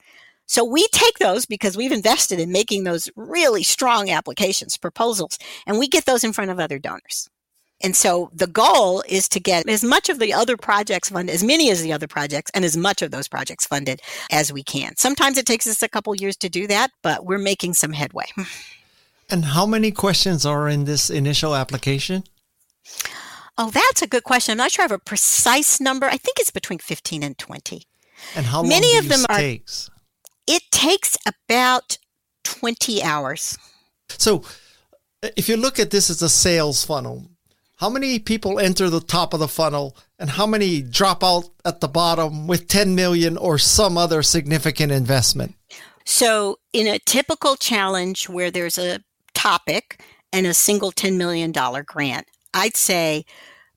[0.47, 5.79] So we take those because we've invested in making those really strong applications, proposals, and
[5.79, 7.31] we get those in front of other donors.
[7.83, 11.45] And so the goal is to get as much of the other projects funded, as
[11.45, 14.97] many as the other projects, and as much of those projects funded as we can.
[14.97, 18.27] Sometimes it takes us a couple years to do that, but we're making some headway.
[19.31, 22.25] And how many questions are in this initial application?
[23.63, 24.53] Oh, that's a good question.
[24.53, 26.07] I'm not sure I have a precise number.
[26.07, 27.83] I think it's between 15 and 20.
[28.35, 29.91] And how many of them are, takes?
[30.47, 31.99] It takes about
[32.45, 33.59] 20 hours.
[34.09, 34.45] So,
[35.37, 37.27] if you look at this as a sales funnel,
[37.77, 41.83] how many people enter the top of the funnel and how many drop out at
[41.83, 45.55] the bottom with 10 million or some other significant investment?
[46.07, 49.01] So, in a typical challenge where there's a
[49.35, 53.25] topic and a single $10 million grant, I'd say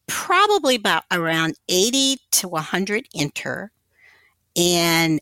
[0.08, 3.72] probably about around 80 to 100 enter
[4.56, 5.20] and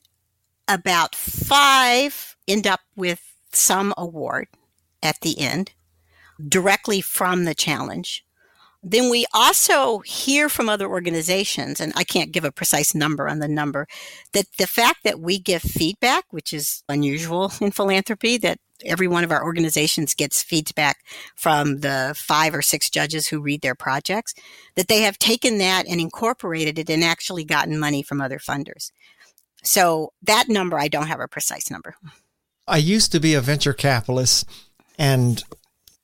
[0.67, 3.21] about five end up with
[3.53, 4.47] some award
[5.03, 5.71] at the end
[6.47, 8.25] directly from the challenge.
[8.83, 13.37] Then we also hear from other organizations, and I can't give a precise number on
[13.37, 13.87] the number,
[14.33, 19.23] that the fact that we give feedback, which is unusual in philanthropy, that every one
[19.23, 20.99] of our organizations gets feedback
[21.35, 24.33] from the five or six judges who read their projects,
[24.75, 28.91] that they have taken that and incorporated it and actually gotten money from other funders.
[29.63, 31.95] So that number, I don't have a precise number.
[32.67, 34.47] I used to be a venture capitalist,
[34.97, 35.43] and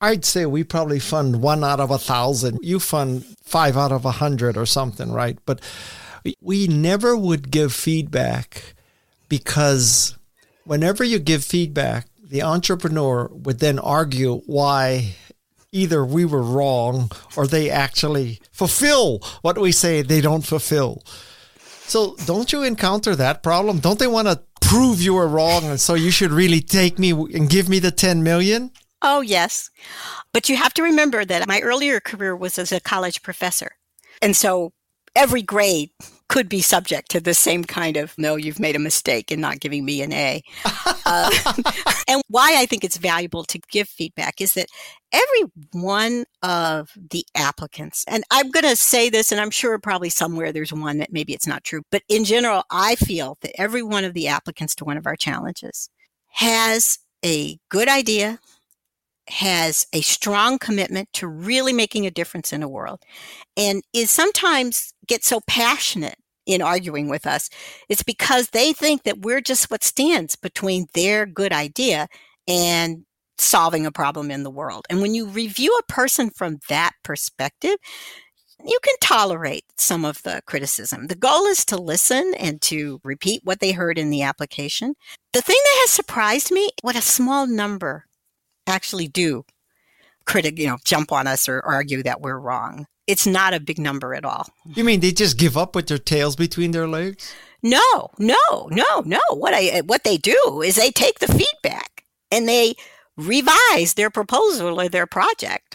[0.00, 2.60] I'd say we probably fund one out of a thousand.
[2.62, 5.38] You fund five out of a hundred or something, right?
[5.44, 5.60] But
[6.40, 8.74] we never would give feedback
[9.28, 10.16] because
[10.64, 15.14] whenever you give feedback, the entrepreneur would then argue why
[15.72, 21.02] either we were wrong or they actually fulfill what we say they don't fulfill.
[21.86, 23.78] So don't you encounter that problem?
[23.78, 27.10] Don't they want to prove you were wrong and so you should really take me
[27.10, 28.70] and give me the 10 million?
[29.00, 29.70] Oh, yes.
[30.32, 33.72] But you have to remember that my earlier career was as a college professor.
[34.20, 34.72] And so
[35.18, 35.90] every grade
[36.28, 39.58] could be subject to the same kind of no you've made a mistake in not
[39.58, 40.42] giving me an a.
[41.10, 41.30] Uh,
[42.08, 44.66] and why i think it's valuable to give feedback is that
[45.10, 50.10] every one of the applicants and i'm going to say this and i'm sure probably
[50.10, 53.82] somewhere there's one that maybe it's not true but in general i feel that every
[53.82, 55.88] one of the applicants to one of our challenges
[56.26, 58.38] has a good idea
[59.28, 63.02] has a strong commitment to really making a difference in the world
[63.56, 67.50] and is sometimes get so passionate in arguing with us
[67.88, 72.08] it's because they think that we're just what stands between their good idea
[72.46, 73.04] and
[73.36, 77.76] solving a problem in the world and when you review a person from that perspective
[78.64, 81.06] you can tolerate some of the criticism.
[81.06, 84.94] The goal is to listen and to repeat what they heard in the application.
[85.32, 88.07] The thing that has surprised me, what a small number
[88.68, 89.44] actually do
[90.24, 92.86] critic, you know, jump on us or argue that we're wrong.
[93.06, 94.46] It's not a big number at all.
[94.66, 97.34] You mean they just give up with their tails between their legs?
[97.62, 99.20] No, no, no, no.
[99.32, 102.74] What I what they do is they take the feedback and they
[103.16, 105.67] revise their proposal or their project.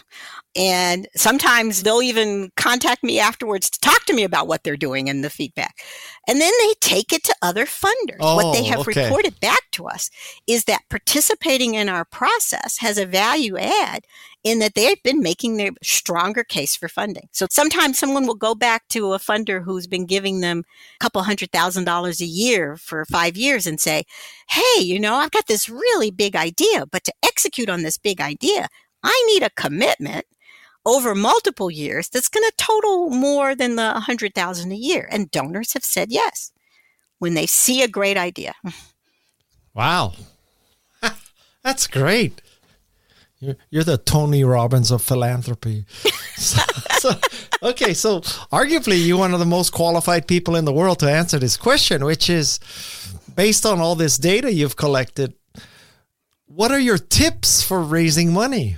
[0.56, 5.08] And sometimes they'll even contact me afterwards to talk to me about what they're doing
[5.08, 5.78] and the feedback.
[6.28, 8.18] And then they take it to other funders.
[8.20, 9.04] Oh, what they oh, have okay.
[9.04, 10.10] reported back to us
[10.46, 14.04] is that participating in our process has a value add
[14.44, 17.28] in that they've been making their stronger case for funding.
[17.32, 21.22] So sometimes someone will go back to a funder who's been giving them a couple
[21.22, 24.04] hundred thousand dollars a year for five years and say,
[24.50, 28.20] Hey, you know, I've got this really big idea, but to execute on this big
[28.20, 28.68] idea,
[29.02, 30.26] I need a commitment
[30.86, 35.72] over multiple years that's going to total more than the 100,000 a year and donors
[35.72, 36.52] have said yes
[37.18, 38.54] when they see a great idea.
[39.72, 40.12] Wow.
[41.62, 42.42] That's great.
[43.40, 45.86] You're, you're the Tony Robbins of philanthropy.
[46.36, 46.62] so,
[46.98, 47.10] so,
[47.62, 48.20] okay, so
[48.52, 52.04] arguably you're one of the most qualified people in the world to answer this question,
[52.04, 52.60] which is
[53.34, 55.34] based on all this data you've collected,
[56.46, 58.76] what are your tips for raising money?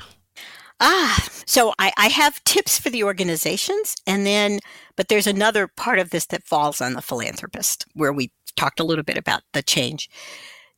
[0.81, 4.61] Ah, so I, I have tips for the organizations, and then,
[4.95, 8.85] but there's another part of this that falls on the philanthropist where we talked a
[8.85, 10.11] little bit about the change.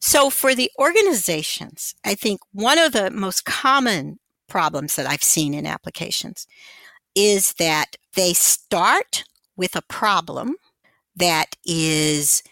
[0.01, 5.53] So for the organizations, I think one of the most common problems that I've seen
[5.53, 6.47] in applications
[7.15, 9.25] is that they start
[9.57, 10.55] with a problem
[11.17, 12.45] that is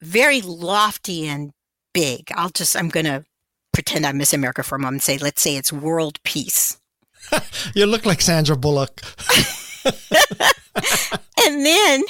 [0.00, 1.52] very lofty and
[1.92, 2.30] big.
[2.34, 3.24] I'll just, I'm going to
[3.72, 6.78] pretend I'm Miss America for a moment and say, let's say it's world peace.
[7.74, 9.00] you look like Sandra Bullock.
[11.44, 12.04] and then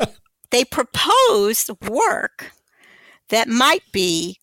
[0.50, 2.52] they propose work
[3.28, 4.38] that might be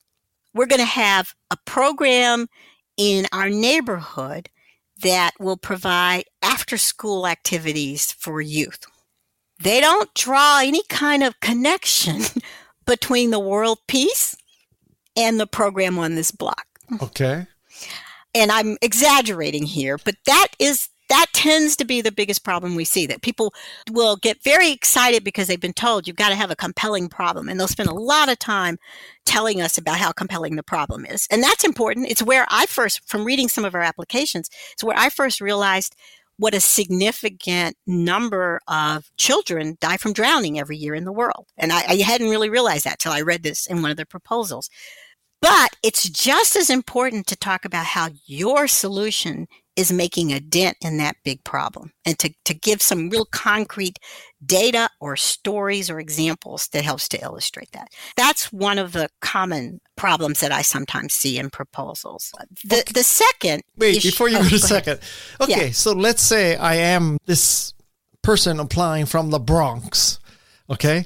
[0.54, 2.48] we're going to have a program
[2.98, 4.50] in our neighborhood
[5.04, 8.84] that will provide after school activities for youth.
[9.62, 12.22] They don't draw any kind of connection
[12.86, 14.36] between the world peace
[15.18, 16.66] and the program on this block.
[17.02, 17.46] Okay.
[18.34, 22.84] And I'm exaggerating here, but that is that tends to be the biggest problem we
[22.84, 23.54] see that people
[23.92, 27.48] will get very excited because they've been told you've got to have a compelling problem
[27.48, 28.78] and they'll spend a lot of time
[29.26, 33.08] telling us about how compelling the problem is and that's important it's where i first
[33.08, 35.96] from reading some of our applications it's where i first realized
[36.40, 41.72] what a significant number of children die from drowning every year in the world and
[41.72, 44.70] I, I hadn't really realized that till i read this in one of the proposals
[45.42, 50.76] but it's just as important to talk about how your solution is making a dent
[50.82, 54.00] in that big problem and to, to give some real concrete
[54.44, 57.90] data or stories or examples that helps to illustrate that.
[58.18, 62.34] That's one of the common problems that I sometimes see in proposals.
[62.64, 63.62] The, the second.
[63.78, 65.00] Wait, before you oh, go to go second.
[65.40, 65.72] Okay, yeah.
[65.72, 67.76] so let's say I am this
[68.24, 70.20] person applying from the Bronx,
[70.72, 71.06] okay?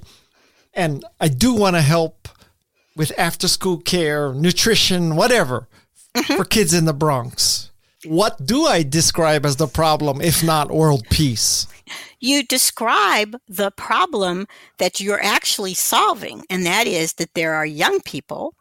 [0.73, 2.29] And I do want to help
[2.95, 5.67] with after school care, nutrition, whatever
[6.15, 6.35] mm-hmm.
[6.35, 7.71] for kids in the Bronx
[8.05, 11.67] what do I describe as the problem, if not world peace?
[12.19, 17.99] You describe the problem that you're actually solving, and that is that there are young
[18.01, 18.55] people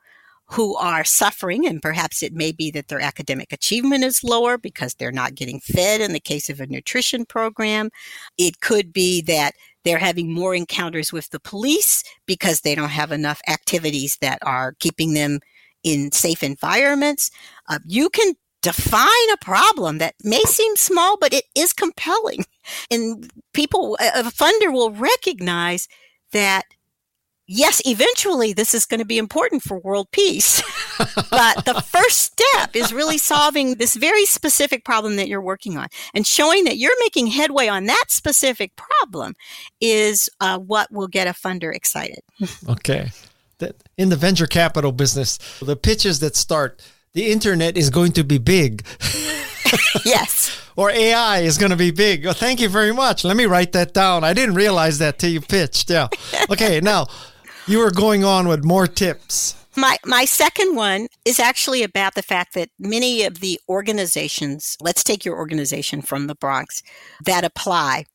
[0.46, 4.94] who are suffering, and perhaps it may be that their academic achievement is lower because
[4.94, 7.88] they're not getting fed in the case of a nutrition program.
[8.36, 9.54] It could be that
[9.84, 14.74] they're having more encounters with the police because they don't have enough activities that are
[14.78, 15.40] keeping them
[15.82, 17.30] in safe environments.
[17.68, 22.44] Uh, you can define a problem that may seem small, but it is compelling.
[22.90, 25.88] And people, a funder will recognize
[26.32, 26.64] that
[27.50, 30.62] yes, eventually this is going to be important for world peace.
[31.30, 35.88] but the first step is really solving this very specific problem that you're working on
[36.14, 39.34] and showing that you're making headway on that specific problem
[39.80, 42.20] is uh, what will get a funder excited.
[42.68, 43.10] okay.
[43.98, 46.80] In the venture capital business, the pitches that start
[47.12, 48.86] the internet is going to be big.
[50.04, 50.56] yes.
[50.76, 52.26] or AI is going to be big.
[52.26, 53.24] Oh, thank you very much.
[53.24, 54.24] Let me write that down.
[54.24, 55.90] I didn't realize that till you pitched.
[55.90, 56.08] Yeah.
[56.48, 56.80] Okay.
[56.80, 57.08] now
[57.66, 59.56] you were going on with more tips.
[59.76, 65.04] My my second one is actually about the fact that many of the organizations, let's
[65.04, 66.82] take your organization from the Bronx,
[67.24, 68.06] that apply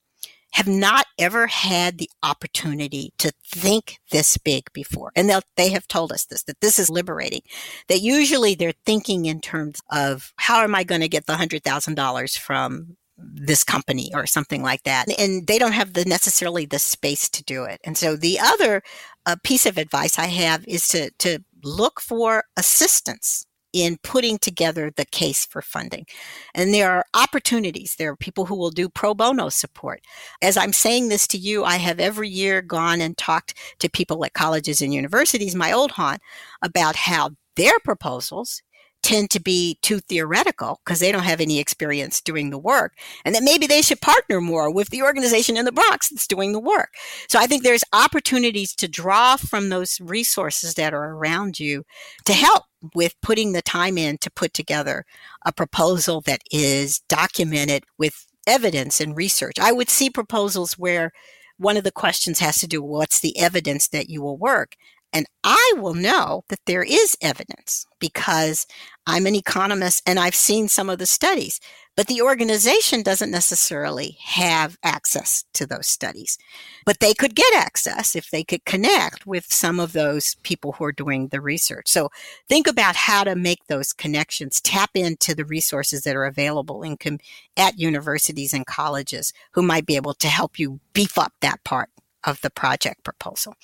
[0.55, 5.11] have not ever had the opportunity to think this big before.
[5.13, 7.41] And they they have told us this, that this is liberating,
[7.89, 12.37] that usually they're thinking in terms of how am I going to get the $100,000
[12.37, 15.05] from this company or something like that.
[15.19, 17.79] And they don't have the necessarily the space to do it.
[17.83, 18.81] And so the other
[19.25, 23.45] uh, piece of advice I have is to, to look for assistance
[23.75, 26.05] in putting together the case for funding.
[26.53, 27.95] And there are opportunities.
[27.97, 30.01] There are people who will do pro bono support.
[30.41, 34.23] As I'm saying this to you, I have every year gone and talked to people
[34.23, 36.21] at colleges and universities, my old haunt,
[36.61, 38.61] about how their proposals
[39.03, 42.93] tend to be too theoretical because they don't have any experience doing the work.
[43.23, 46.53] And that maybe they should partner more with the organization in the Bronx that's doing
[46.53, 46.89] the work.
[47.29, 51.83] So I think there's opportunities to draw from those resources that are around you
[52.25, 52.63] to help
[52.95, 55.05] with putting the time in to put together
[55.45, 59.59] a proposal that is documented with evidence and research.
[59.59, 61.11] I would see proposals where
[61.57, 64.75] one of the questions has to do what's the evidence that you will work
[65.15, 68.67] and I will know that there is evidence because
[69.07, 71.61] I'm an economist and I've seen some of the studies,
[71.95, 76.37] but the organization doesn't necessarily have access to those studies.
[76.85, 80.83] But they could get access if they could connect with some of those people who
[80.83, 81.87] are doing the research.
[81.87, 82.09] So
[82.49, 86.97] think about how to make those connections, tap into the resources that are available in
[86.97, 87.19] com-
[87.55, 91.89] at universities and colleges who might be able to help you beef up that part
[92.25, 93.55] of the project proposal.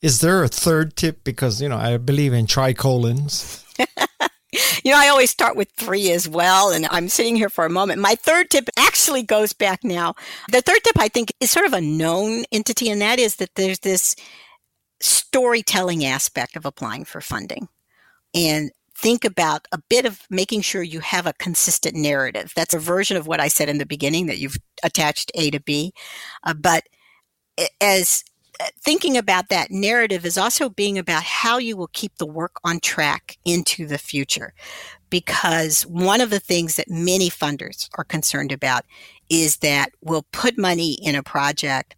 [0.00, 1.24] Is there a third tip?
[1.24, 3.64] Because, you know, I believe in tricolons.
[4.84, 6.70] you know, I always start with three as well.
[6.70, 8.00] And I'm sitting here for a moment.
[8.00, 10.14] My third tip actually goes back now.
[10.50, 13.54] The third tip, I think, is sort of a known entity, and that is that
[13.56, 14.14] there's this
[15.00, 17.68] storytelling aspect of applying for funding.
[18.34, 22.52] And think about a bit of making sure you have a consistent narrative.
[22.54, 25.60] That's a version of what I said in the beginning that you've attached A to
[25.60, 25.92] B.
[26.42, 26.84] Uh, but
[27.80, 28.24] as
[28.80, 32.80] thinking about that narrative is also being about how you will keep the work on
[32.80, 34.52] track into the future.
[35.10, 38.84] Because one of the things that many funders are concerned about
[39.30, 41.94] is that we'll put money in a project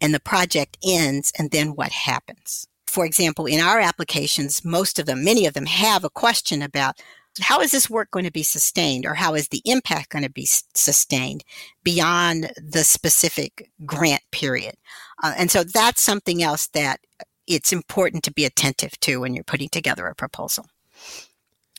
[0.00, 2.66] and the project ends and then what happens?
[2.86, 7.00] For example, in our applications, most of them, many of them have a question about
[7.40, 10.30] how is this work going to be sustained or how is the impact going to
[10.30, 11.42] be sustained
[11.82, 14.76] beyond the specific grant period?
[15.24, 17.00] Uh, and so that's something else that
[17.46, 20.66] it's important to be attentive to when you're putting together a proposal.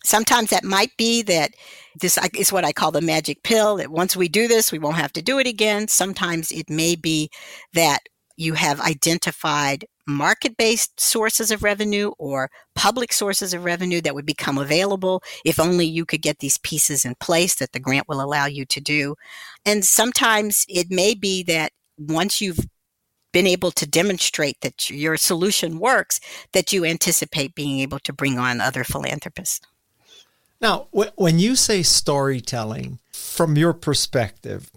[0.03, 1.51] Sometimes that might be that
[2.01, 4.97] this is what I call the magic pill that once we do this, we won't
[4.97, 5.87] have to do it again.
[5.87, 7.29] Sometimes it may be
[7.73, 7.99] that
[8.35, 14.25] you have identified market based sources of revenue or public sources of revenue that would
[14.25, 18.21] become available if only you could get these pieces in place that the grant will
[18.21, 19.15] allow you to do.
[19.65, 22.59] And sometimes it may be that once you've
[23.35, 26.21] been able to demonstrate that your solution works,
[26.53, 29.59] that you anticipate being able to bring on other philanthropists.
[30.61, 34.71] Now, when you say storytelling, from your perspective,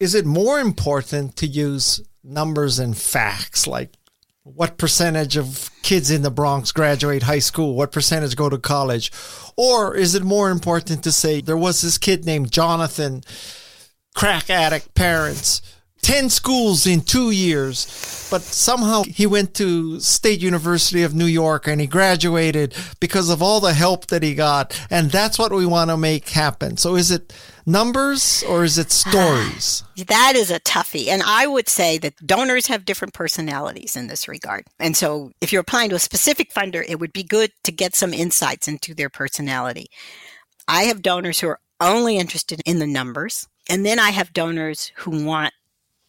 [0.00, 3.90] is it more important to use numbers and facts like
[4.42, 7.76] what percentage of kids in the Bronx graduate high school?
[7.76, 9.12] What percentage go to college?
[9.56, 13.22] Or is it more important to say there was this kid named Jonathan,
[14.16, 15.62] crack addict parents,
[16.02, 21.68] 10 schools in two years, but somehow he went to State University of New York
[21.68, 24.78] and he graduated because of all the help that he got.
[24.90, 26.76] And that's what we want to make happen.
[26.76, 27.32] So is it
[27.66, 29.84] numbers or is it ah, stories?
[30.08, 31.06] that is a toughie.
[31.06, 34.64] And I would say that donors have different personalities in this regard.
[34.80, 37.94] And so if you're applying to a specific funder, it would be good to get
[37.94, 39.86] some insights into their personality.
[40.66, 43.48] I have donors who are only interested in the numbers.
[43.68, 45.54] And then I have donors who want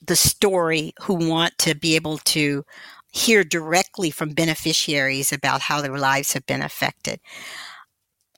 [0.06, 2.64] the story who want to be able to
[3.12, 7.20] hear directly from beneficiaries about how their lives have been affected.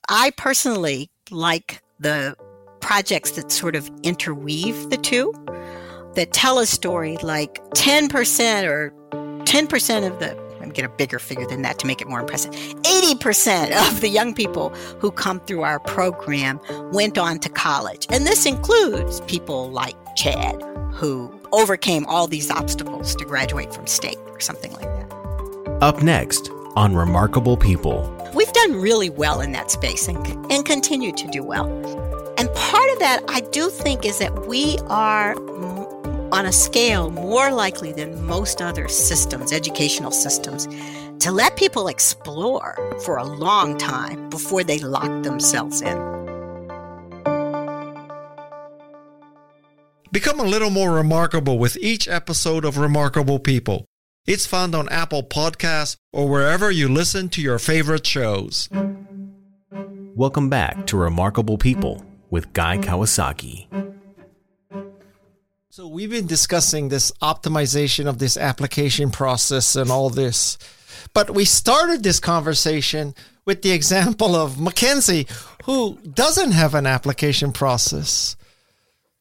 [0.08, 2.36] I personally like the
[2.80, 5.32] projects that sort of interweave the two,
[6.14, 11.46] that tell a story like 10% or 10% of the I'm get a bigger figure
[11.46, 12.52] than that to make it more impressive.
[12.52, 16.58] 80% of the young people who come through our program
[16.92, 18.06] went on to college.
[18.10, 20.60] And this includes people like Chad,
[20.92, 25.78] who overcame all these obstacles to graduate from state or something like that.
[25.82, 28.12] Up next on Remarkable People.
[28.34, 30.18] We've done really well in that space and,
[30.52, 31.66] and continue to do well.
[32.38, 35.34] And part of that, I do think, is that we are
[36.32, 40.66] on a scale more likely than most other systems, educational systems,
[41.20, 46.15] to let people explore for a long time before they lock themselves in.
[50.12, 53.86] Become a little more remarkable with each episode of Remarkable People.
[54.24, 58.68] It's found on Apple Podcasts or wherever you listen to your favorite shows.
[60.14, 63.66] Welcome back to Remarkable People with Guy Kawasaki.
[65.70, 70.56] So, we've been discussing this optimization of this application process and all this.
[71.14, 75.28] But we started this conversation with the example of MacKenzie,
[75.64, 78.36] who doesn't have an application process.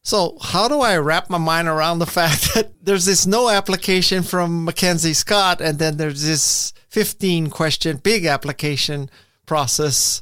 [0.06, 4.22] So, how do I wrap my mind around the fact that there's this no application
[4.22, 9.10] from MacKenzie Scott, and then there's this 15 question big application
[9.47, 10.22] process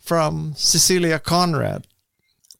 [0.00, 1.86] from Cecilia Conrad?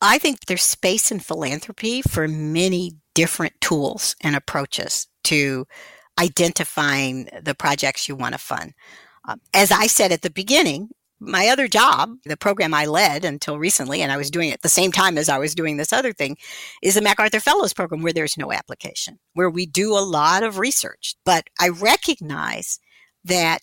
[0.02, 5.66] I think there's space in philanthropy for many different tools and approaches to
[6.20, 8.74] identifying the projects you want to fund.
[9.26, 10.90] Um, as I said at the beginning,
[11.24, 14.62] my other job, the program I led until recently, and I was doing it at
[14.62, 16.36] the same time as I was doing this other thing,
[16.82, 20.58] is the MacArthur Fellows program where there's no application, where we do a lot of
[20.58, 21.14] research.
[21.24, 22.78] But I recognize
[23.24, 23.60] that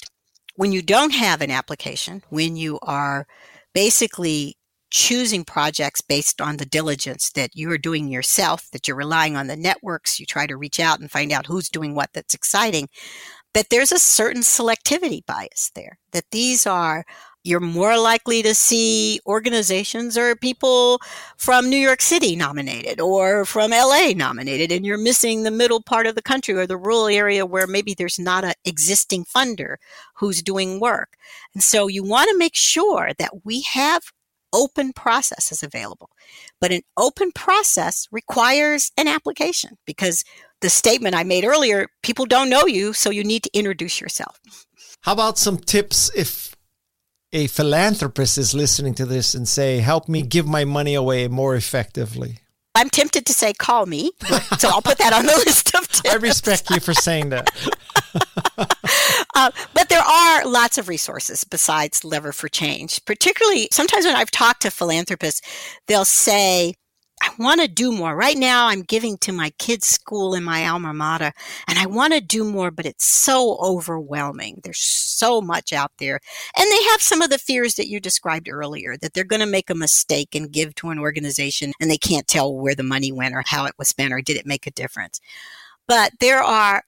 [0.56, 3.28] when you don't have an application, when you are
[3.74, 4.56] basically
[4.92, 9.48] choosing projects based on the diligence that you are doing yourself, that you're relying on
[9.48, 12.90] the networks, you try to reach out and find out who's doing what that's exciting,
[13.54, 17.06] that there's a certain selectivity bias there, that these are
[17.44, 21.00] you're more likely to see organizations or people
[21.38, 26.06] from New York City nominated or from LA nominated, and you're missing the middle part
[26.06, 29.76] of the country or the rural area where maybe there's not an existing funder
[30.16, 31.16] who's doing work.
[31.54, 34.04] And so you want to make sure that we have
[34.52, 36.10] open processes available.
[36.60, 40.24] But an open process requires an application because
[40.62, 44.40] the statement I made earlier people don't know you, so you need to introduce yourself.
[45.02, 46.49] How about some tips if
[47.32, 51.56] a philanthropist is listening to this and say, help me give my money away more
[51.56, 52.40] effectively?
[52.76, 54.12] I'm tempted to say, call me.
[54.58, 56.10] So I'll put that on the list of tips.
[56.10, 57.50] I respect you for saying that.
[59.36, 63.04] uh, but there are lots of resources besides Lever for Change.
[63.06, 65.42] Particularly, sometimes when I've talked to philanthropists,
[65.88, 66.76] they'll say,
[67.22, 68.16] I want to do more.
[68.16, 71.34] Right now, I'm giving to my kids' school in my alma mater,
[71.68, 74.62] and I want to do more, but it's so overwhelming.
[74.64, 76.20] There's so much out there.
[76.58, 79.46] And they have some of the fears that you described earlier that they're going to
[79.46, 83.12] make a mistake and give to an organization and they can't tell where the money
[83.12, 85.20] went or how it was spent or did it make a difference.
[85.88, 86.84] But there are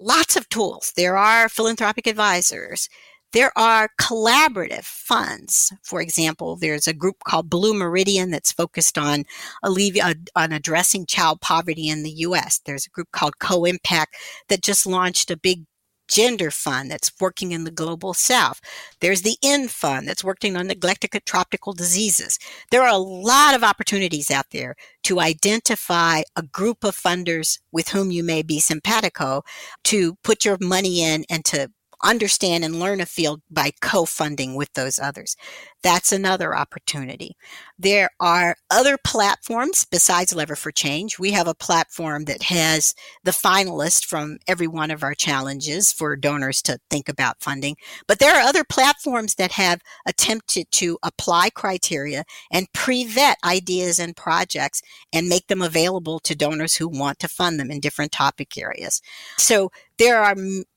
[0.00, 0.92] lots of tools.
[0.96, 2.88] There are philanthropic advisors.
[3.32, 5.72] There are collaborative funds.
[5.82, 9.24] For example, there's a group called Blue Meridian that's focused on
[9.64, 12.60] allevi- uh, on addressing child poverty in the U.S.
[12.64, 14.16] There's a group called Co-Impact
[14.48, 15.64] that just launched a big
[16.08, 18.60] Gender Fund that's working in the global south.
[19.00, 22.38] There's the End Fund that's working on neglected tropical diseases.
[22.70, 27.88] There are a lot of opportunities out there to identify a group of funders with
[27.88, 29.42] whom you may be simpatico
[29.84, 31.70] to put your money in and to
[32.02, 35.36] understand and learn a field by co-funding with those others.
[35.82, 37.36] That's another opportunity.
[37.78, 41.18] There are other platforms besides Lever for Change.
[41.18, 42.94] We have a platform that has
[43.24, 47.76] the finalists from every one of our challenges for donors to think about funding.
[48.06, 54.16] But there are other platforms that have attempted to apply criteria and pre-vet ideas and
[54.16, 54.82] projects
[55.12, 59.00] and make them available to donors who want to fund them in different topic areas.
[59.38, 60.36] So there are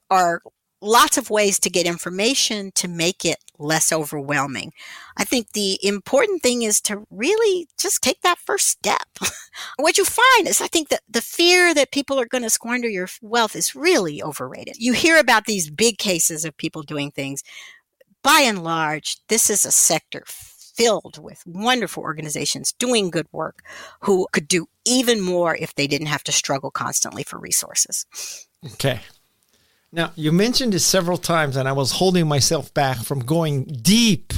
[0.10, 0.42] are
[0.82, 4.72] lots of ways to get information to make it less overwhelming.
[5.18, 9.08] I think the important thing is to really just take that first step.
[9.78, 12.88] what you find is I think that the fear that people are going to squander
[12.88, 14.78] your wealth is really overrated.
[14.78, 17.44] You hear about these big cases of people doing things.
[18.24, 23.64] By and large, this is a sector filled with wonderful organizations doing good work
[24.02, 28.06] who could do even more if they didn't have to struggle constantly for resources.
[28.74, 29.02] Okay.
[29.92, 34.34] Now, you mentioned this several times, and I was holding myself back from going deep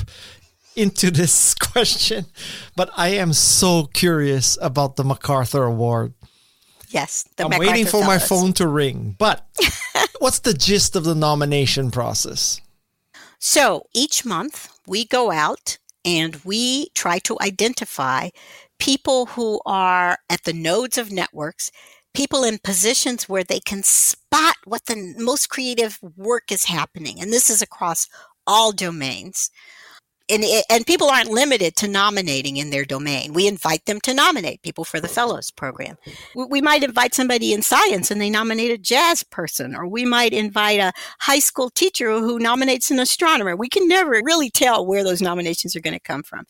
[0.76, 2.26] into this question,
[2.76, 6.14] but I am so curious about the MacArthur Award.
[6.90, 9.16] Yes, I'm MacArthur waiting for my phone to ring.
[9.18, 9.46] But
[10.20, 12.60] what's the gist of the nomination process?
[13.40, 18.30] So each month we go out and we try to identify
[18.80, 21.72] people who are at the nodes of networks
[22.14, 27.22] people in positions where they can spot what the most creative work is happening.
[27.22, 28.08] And this is across
[28.46, 29.50] all domains.
[30.30, 33.34] And, and people aren't limited to nominating in their domain.
[33.34, 35.98] We invite them to nominate people for the fellows program.
[36.34, 40.32] We might invite somebody in science and they nominate a jazz person, or we might
[40.32, 43.58] invite a high school teacher who nominates an astronomer.
[43.58, 46.46] We can never really tell where those nominations are going to come from.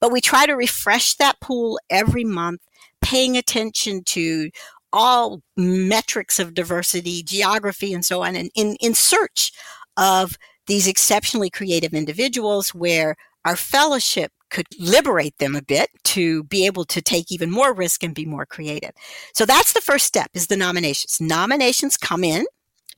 [0.00, 2.62] But we try to refresh that pool every month,
[3.02, 4.50] paying attention to
[4.96, 9.52] all metrics of diversity, geography, and so on, and in, in search
[9.96, 16.66] of these exceptionally creative individuals where our fellowship could liberate them a bit to be
[16.66, 18.92] able to take even more risk and be more creative.
[19.34, 21.20] So that's the first step is the nominations.
[21.20, 22.46] Nominations come in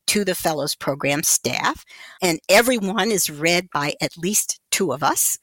[0.07, 1.84] to the fellows program staff
[2.22, 5.38] and everyone is read by at least two of us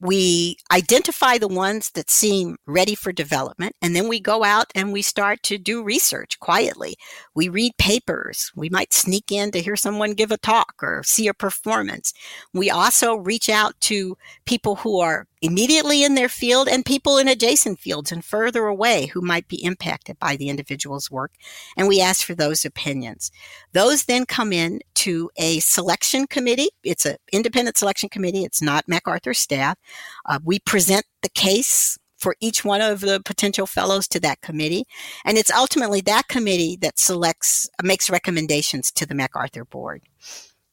[0.00, 4.92] we identify the ones that seem ready for development and then we go out and
[4.92, 6.96] we start to do research quietly.
[7.34, 8.52] We read papers.
[8.54, 12.12] We might sneak in to hear someone give a talk or see a performance.
[12.52, 17.28] We also reach out to people who are immediately in their field and people in
[17.28, 21.32] adjacent fields and further away who might be impacted by the individual's work.
[21.76, 23.30] And we ask for those opinions.
[23.72, 26.70] Those then come in to a selection committee.
[26.82, 28.44] It's an independent selection committee.
[28.44, 29.78] It's not MacArthur staff.
[30.24, 34.84] Uh, we present the case for each one of the potential fellows to that committee.
[35.24, 40.02] And it's ultimately that committee that selects, makes recommendations to the MacArthur board.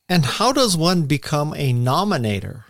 [0.08, 2.64] And how does one become a nominator?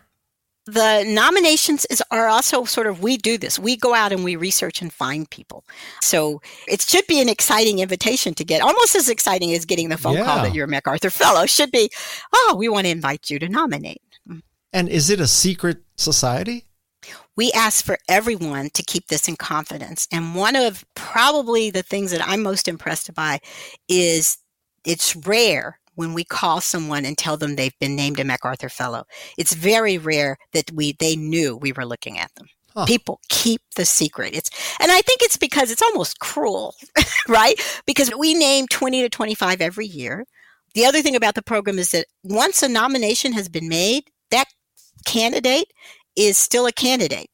[0.66, 3.60] The nominations is are also sort of we do this.
[3.60, 5.66] We go out and we research and find people.
[6.02, 9.98] So it should be an exciting invitation to get almost as exciting as getting the
[9.98, 10.26] phone yeah.
[10.26, 11.90] call that you're a macarthur fellow should be
[12.34, 14.02] oh we want to invite you to nominate.
[14.28, 14.42] Mm.
[14.72, 16.66] And is it a secret society?
[17.36, 20.08] We ask for everyone to keep this in confidence.
[20.12, 23.40] And one of probably the things that i'm most impressed by
[23.90, 24.38] is
[24.86, 29.06] it's rare when we call someone and tell them they've been named a MacArthur Fellow.
[29.38, 32.48] It's very rare that we they knew we were looking at them.
[32.74, 32.86] Huh.
[32.86, 34.36] People keep the secret.
[34.36, 36.76] It's and I think it's because it's almost cruel,
[37.28, 37.56] right?
[37.86, 40.26] Because we name 20 to 25 every year.
[40.74, 44.48] The other thing about the program is that once a nomination has been made, that
[45.06, 45.72] candidate
[46.16, 47.30] is still a candidate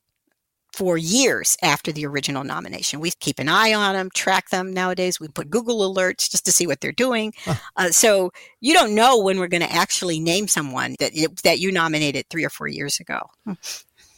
[0.80, 3.01] for years after the original nomination.
[3.01, 5.19] We keep an eye on them, track them nowadays.
[5.19, 7.34] We put Google alerts just to see what they're doing.
[7.43, 7.55] Huh.
[7.75, 11.11] Uh, so you don't know when we're going to actually name someone that
[11.43, 13.19] that you nominated three or four years ago.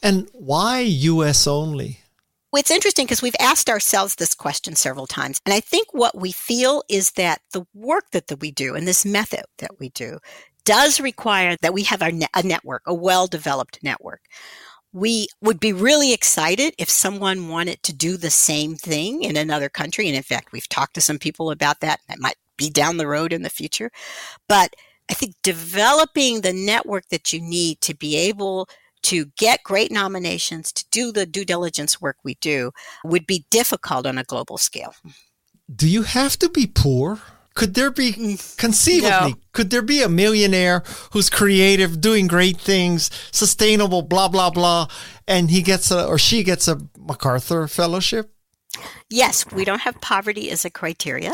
[0.04, 1.48] And why U.S.
[1.48, 1.98] only?
[2.54, 5.40] It's interesting because we've asked ourselves this question several times.
[5.44, 8.86] And I think what we feel is that the work that, that we do and
[8.86, 10.20] this method that we do
[10.64, 14.20] does require that we have ne- a network, a well developed network.
[14.92, 19.68] We would be really excited if someone wanted to do the same thing in another
[19.68, 20.06] country.
[20.06, 22.00] And in fact, we've talked to some people about that.
[22.08, 23.90] That might be down the road in the future.
[24.48, 24.74] But
[25.10, 28.68] I think developing the network that you need to be able
[29.02, 32.70] to get great nominations, to do the due diligence work we do,
[33.04, 34.94] would be difficult on a global scale.
[35.74, 37.20] Do you have to be poor?
[37.54, 38.12] Could there be
[38.56, 39.38] conceivably no.
[39.52, 40.82] could there be a millionaire
[41.12, 44.88] who's creative, doing great things, sustainable, blah blah blah,
[45.28, 48.32] and he gets a or she gets a MacArthur fellowship?
[49.10, 51.32] Yes, we don't have poverty as a criteria.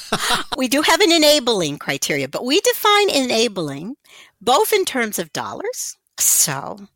[0.56, 3.96] we do have an enabling criteria, but we define enabling
[4.40, 5.96] both in terms of dollars.
[6.18, 6.88] So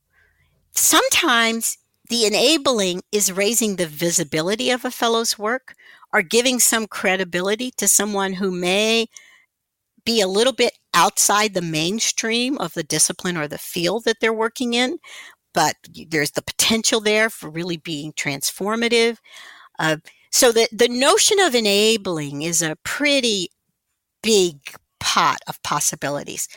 [0.73, 5.75] sometimes the enabling is raising the visibility of a fellow's work
[6.17, 9.07] or giving some credibility to someone who may
[10.07, 14.33] be a little bit outside the mainstream of the discipline or the field that they're
[14.33, 14.97] working in,
[15.53, 15.77] but
[16.09, 19.19] there's the potential there for really being transformative.
[19.79, 19.99] Uh,
[20.33, 23.51] so the, the notion of enabling is a pretty
[24.23, 24.57] big
[24.99, 26.49] pot of possibilities.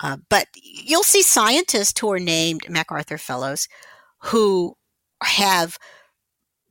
[0.00, 3.68] Uh, but you'll see scientists who are named MacArthur Fellows
[4.20, 4.74] who
[5.22, 5.76] have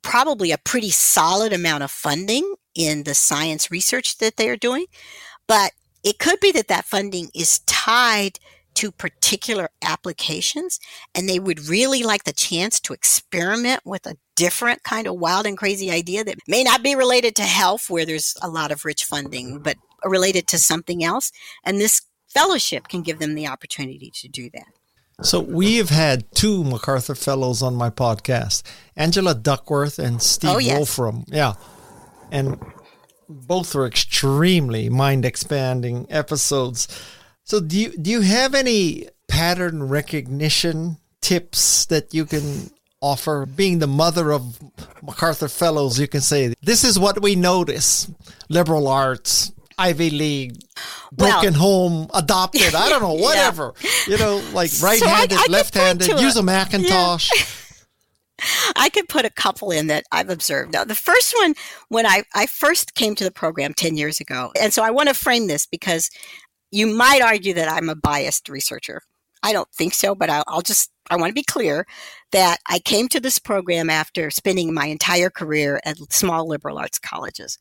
[0.02, 4.86] probably a pretty solid amount of funding in the science research that they are doing.
[5.48, 5.72] But
[6.04, 8.40] it could be that that funding is tied
[8.74, 10.80] to particular applications
[11.14, 15.46] and they would really like the chance to experiment with a different kind of wild
[15.46, 18.86] and crazy idea that may not be related to health where there's a lot of
[18.86, 19.64] rich funding mm-hmm.
[19.64, 19.76] but
[20.06, 21.32] related to something else
[21.66, 24.72] and this fellowship can give them the opportunity to do that
[25.22, 28.64] so we have had two MacArthur Fellows on my podcast,
[28.96, 30.78] Angela Duckworth and Steve oh, yes.
[30.78, 31.24] Wolfram.
[31.28, 31.54] Yeah.
[32.32, 32.60] And
[33.30, 36.88] both were extremely mind expanding episodes.
[37.44, 43.46] So do you do you have any pattern recognition tips that you can offer?
[43.46, 44.60] Being the mother of
[45.02, 48.10] MacArthur Fellows, you can say this is what we notice:
[48.50, 49.52] liberal arts,
[49.82, 50.58] Ivy League,
[51.12, 52.76] broken well, home, adopted.
[52.76, 53.74] I don't know, whatever.
[53.82, 53.90] Yeah.
[54.08, 56.08] You know, like right-handed, so left-handed.
[56.08, 57.32] Use a Macintosh.
[57.36, 57.44] Yeah.
[58.76, 60.74] I could put a couple in that I've observed.
[60.74, 61.54] Now, the first one,
[61.90, 65.10] when I, I first came to the program 10 years ago, and so I want
[65.10, 66.10] to frame this because
[66.72, 69.02] you might argue that I'm a biased researcher.
[69.44, 71.86] I don't think so, but I'll, I'll just, I want to be clear
[72.32, 77.00] that I came to this program after spending my entire career at small liberal arts
[77.00, 77.58] colleges.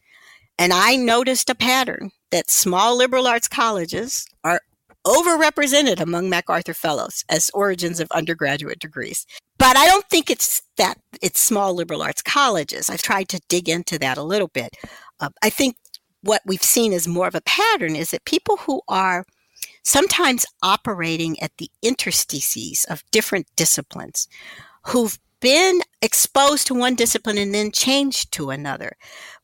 [0.61, 4.61] And I noticed a pattern that small liberal arts colleges are
[5.07, 9.25] overrepresented among MacArthur Fellows as origins of undergraduate degrees.
[9.59, 12.91] But I don't think it's that it's small liberal arts colleges.
[12.91, 14.77] I've tried to dig into that a little bit.
[15.19, 15.77] Uh, I think
[16.21, 19.25] what we've seen as more of a pattern is that people who are
[19.83, 24.29] sometimes operating at the interstices of different disciplines,
[24.89, 28.93] who've been exposed to one discipline and then changed to another,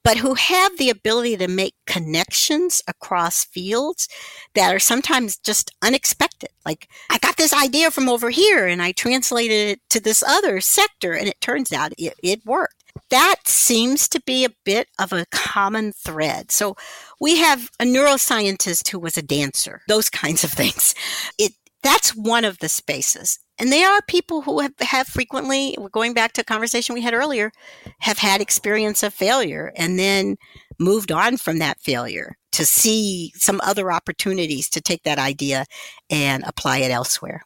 [0.05, 4.09] but who have the ability to make connections across fields
[4.55, 6.51] that are sometimes just unexpected.
[6.65, 10.61] Like, I got this idea from over here and I translated it to this other
[10.61, 12.75] sector and it turns out it, it worked
[13.11, 16.51] that seems to be a bit of a common thread.
[16.51, 16.77] So
[17.21, 20.95] we have a neuroscientist who was a dancer, those kinds of things.
[21.39, 23.39] It that's one of the spaces.
[23.59, 27.15] And they are people who have, have frequently, going back to a conversation we had
[27.15, 27.53] earlier,
[28.01, 30.37] have had experience of failure and then
[30.79, 35.65] moved on from that failure to see some other opportunities to take that idea
[36.11, 37.43] and apply it elsewhere.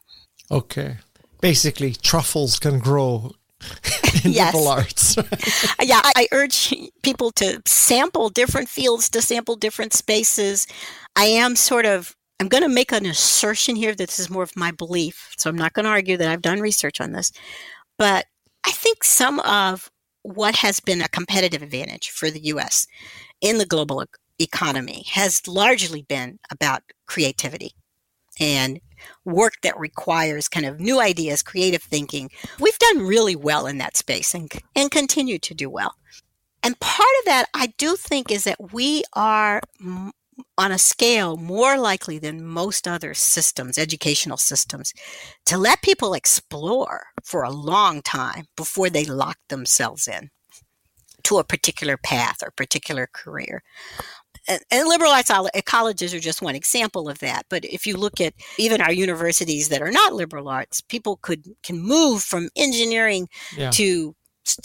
[0.49, 0.97] Okay.
[1.39, 3.31] Basically, truffles can grow
[4.23, 4.53] in yes.
[4.53, 5.15] liberal arts.
[5.81, 10.67] yeah, I, I urge people to sample different fields, to sample different spaces.
[11.15, 14.41] I am sort of I'm going to make an assertion here that this is more
[14.41, 15.31] of my belief.
[15.37, 17.31] So I'm not going to argue that I've done research on this.
[17.99, 18.25] But
[18.65, 19.91] I think some of
[20.23, 22.87] what has been a competitive advantage for the US
[23.41, 24.03] in the global
[24.39, 27.73] economy has largely been about creativity
[28.39, 28.79] and
[29.23, 32.31] work that requires kind of new ideas, creative thinking.
[32.59, 35.93] We've done really well in that space and, and continue to do well.
[36.63, 39.61] And part of that, I do think, is that we are
[40.57, 44.93] on a scale more likely than most other systems, educational systems,
[45.45, 50.29] to let people explore for a long time before they lock themselves in
[51.23, 53.61] to a particular path or particular career
[54.47, 57.45] and liberal arts eh, colleges are just one example of that.
[57.49, 61.45] But if you look at even our universities that are not liberal arts, people could
[61.63, 63.71] can move from engineering yeah.
[63.71, 64.15] to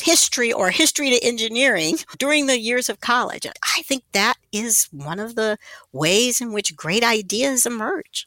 [0.00, 3.46] history or history to engineering during the years of college.
[3.62, 5.58] I think that is one of the
[5.92, 8.26] ways in which great ideas emerge.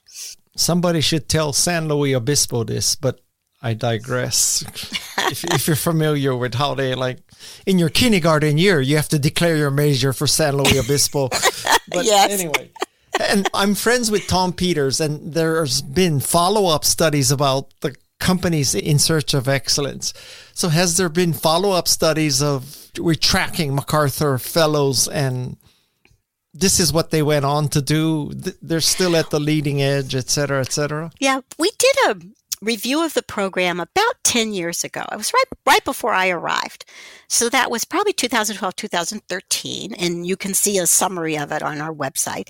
[0.56, 3.22] Somebody should tell San Luis Obispo this, but
[3.62, 4.62] I digress.
[5.32, 7.20] if, if, you're familiar with how they like
[7.66, 11.30] in your kindergarten year, you have to declare your major for San Luis Obispo.
[11.91, 12.30] But yes.
[12.30, 12.70] anyway,
[13.20, 18.76] and I'm friends with Tom Peters, and there's been follow up studies about the companies
[18.76, 20.13] in search of excellence.
[20.53, 25.57] So, has there been follow up studies of we're tracking MacArthur fellows and
[26.53, 28.32] this is what they went on to do.
[28.61, 31.11] They're still at the leading edge, et cetera, et cetera.
[31.20, 32.15] Yeah, we did a
[32.62, 35.03] review of the program about 10 years ago.
[35.12, 36.86] It was right right before I arrived.
[37.28, 41.80] So that was probably 2012, 2013 and you can see a summary of it on
[41.80, 42.49] our website.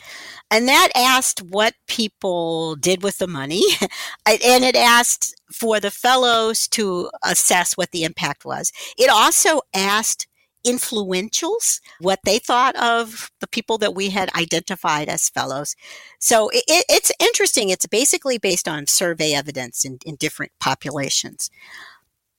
[0.50, 3.64] And that asked what people did with the money
[4.26, 8.72] and it asked for the fellows to assess what the impact was.
[8.98, 10.28] It also asked
[10.66, 15.76] influentials, what they thought of the people that we had identified as fellows.
[16.20, 17.70] So it, it's interesting.
[17.70, 21.50] It's basically based on survey evidence in, in different populations.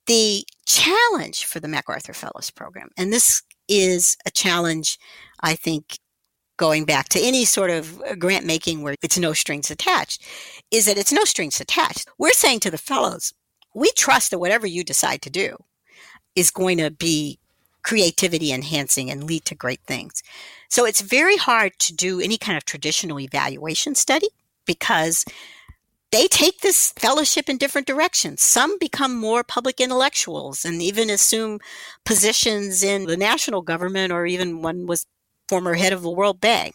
[0.06, 4.98] The challenge for the MacArthur Fellows Program, and this is a challenge,
[5.40, 5.98] I think,
[6.56, 10.22] going back to any sort of grant making where it's no strings attached,
[10.70, 12.06] is that it's no strings attached.
[12.18, 13.32] We're saying to the fellows,
[13.74, 15.56] we trust that whatever you decide to do
[16.34, 17.38] is going to be
[17.82, 20.22] creativity enhancing and lead to great things.
[20.68, 24.28] So it's very hard to do any kind of traditional evaluation study
[24.66, 25.24] because
[26.12, 28.42] they take this fellowship in different directions.
[28.42, 31.60] Some become more public intellectuals and even assume
[32.04, 35.06] positions in the national government or even one was
[35.48, 36.74] former head of the World Bank.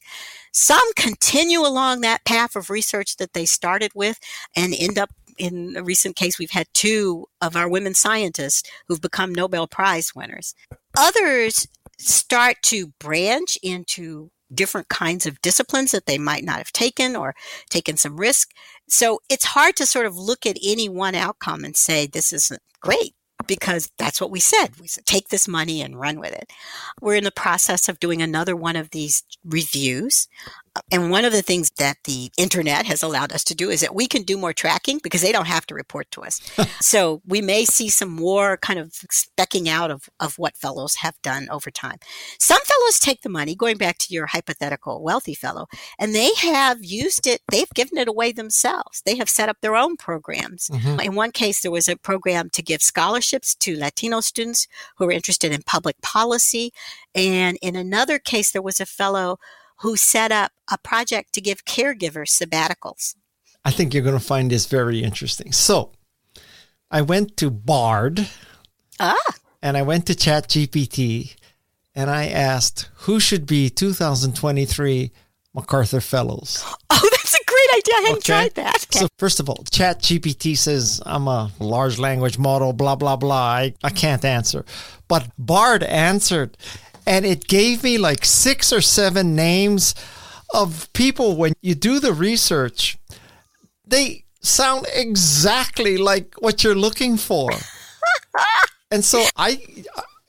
[0.51, 4.19] Some continue along that path of research that they started with
[4.55, 9.01] and end up in a recent case, we've had two of our women scientists who've
[9.01, 10.55] become Nobel Prize winners.
[10.97, 11.67] Others
[11.97, 17.33] start to branch into different kinds of disciplines that they might not have taken or
[17.69, 18.51] taken some risk.
[18.87, 22.61] So it's hard to sort of look at any one outcome and say, this isn't
[22.79, 23.15] great
[23.47, 24.79] because that's what we said.
[24.79, 26.51] We said, take this money and run with it.
[27.01, 30.27] We're in the process of doing another one of these reviews.
[30.91, 33.95] And one of the things that the internet has allowed us to do is that
[33.95, 36.41] we can do more tracking because they don't have to report to us.
[36.81, 41.21] so we may see some more kind of specking out of, of what fellows have
[41.21, 41.97] done over time.
[42.39, 45.67] Some fellows take the money, going back to your hypothetical wealthy fellow,
[45.99, 49.01] and they have used it, they've given it away themselves.
[49.05, 50.69] They have set up their own programs.
[50.69, 50.99] Mm-hmm.
[50.99, 54.67] In one case, there was a program to give scholarships to Latino students
[54.97, 56.73] who were interested in public policy.
[57.13, 59.39] And in another case, there was a fellow
[59.79, 63.15] who set up a project to give caregivers sabbaticals.
[63.63, 65.51] I think you're going to find this very interesting.
[65.51, 65.91] So,
[66.91, 68.29] I went to Bard.
[68.99, 69.15] Ah.
[69.61, 71.35] And I went to ChatGPT
[71.95, 75.11] and I asked who should be 2023
[75.53, 76.63] MacArthur Fellows.
[76.97, 77.93] Oh, that's a great idea.
[77.93, 78.21] I hadn't okay.
[78.21, 78.85] tried that.
[78.85, 78.99] Okay.
[78.99, 83.35] So, first of all, ChatGPT says I'm a large language model, blah, blah, blah.
[83.35, 84.63] I, I can't answer.
[85.09, 86.57] But Bard answered
[87.05, 89.95] and it gave me like six or seven names
[90.53, 92.97] of people when you do the research
[93.87, 97.49] they sound exactly like what you're looking for.
[98.91, 99.57] And so i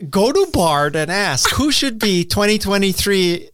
[0.09, 3.51] go to bard and ask who should be 2023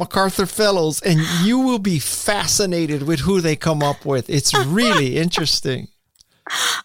[0.00, 1.02] macarthur fellows?
[1.02, 4.30] And you will be fascinated with who they come up with.
[4.30, 5.88] It's really interesting.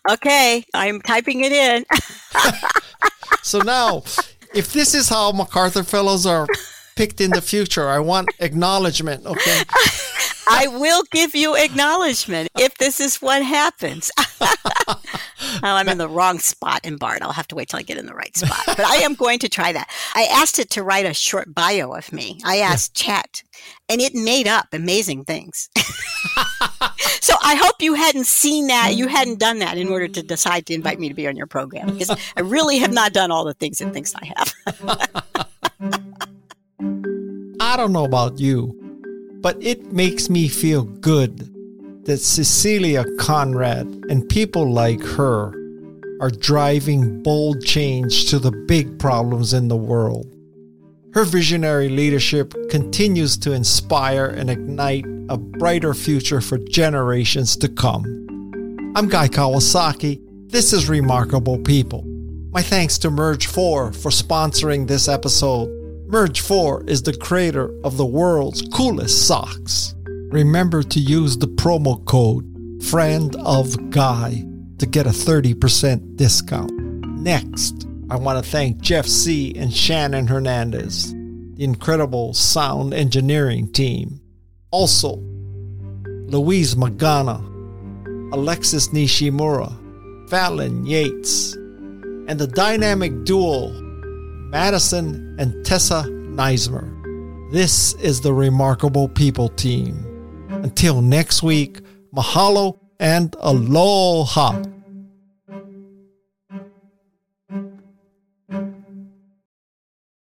[0.10, 1.86] Okay i'm typing it in.
[3.42, 4.04] So now
[4.58, 6.48] if this is how MacArthur Fellows are
[6.96, 9.26] picked in the future, I want acknowledgement.
[9.26, 9.62] Okay.
[10.50, 14.12] I will give you acknowledgement if this is what happens.
[14.42, 14.98] oh,
[15.62, 17.22] I'm in the wrong spot in Bard.
[17.22, 18.64] I'll have to wait till I get in the right spot.
[18.66, 19.90] But I am going to try that.
[20.16, 22.40] I asked it to write a short bio of me.
[22.46, 22.96] I asked.
[22.98, 23.44] Chat,
[23.90, 25.70] and it made up amazing things.
[27.22, 30.66] so I hope you hadn't seen that, you hadn't done that in order to decide
[30.68, 33.46] to invite me to be on your program because I really have not done all
[33.46, 34.54] the things it thinks I have.
[37.60, 38.87] I don't know about you,
[39.42, 41.54] but it makes me feel good
[42.06, 45.54] that Cecilia Conrad and people like her
[46.20, 50.34] are driving bold change to the big problems in the world.
[51.14, 58.04] Her visionary leadership continues to inspire and ignite a brighter future for generations to come.
[58.96, 60.22] I'm Guy Kawasaki.
[60.50, 62.04] This is Remarkable People.
[62.52, 65.77] My thanks to Merge4 for sponsoring this episode.
[66.08, 69.94] Merge4 is the creator of the world's coolest socks.
[70.32, 72.46] Remember to use the promo code
[72.86, 74.46] Friend of Guy
[74.78, 76.72] to get a 30% discount.
[77.20, 84.22] Next, I want to thank Jeff Sieh and Shannon Hernandez, the incredible sound engineering team.
[84.72, 85.18] Also,
[86.28, 87.44] Luis Magaña,
[88.32, 89.76] Alexis Nishimura,
[90.30, 93.87] Fallon Yates, and the dynamic duo
[94.52, 97.52] Madisun and Tessa Nuismer.
[97.52, 100.06] This is the Remarkable People team.
[100.50, 101.82] Until next week,
[102.16, 104.64] mahalo and aloha.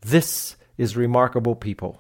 [0.03, 1.99] This is Remarkable People.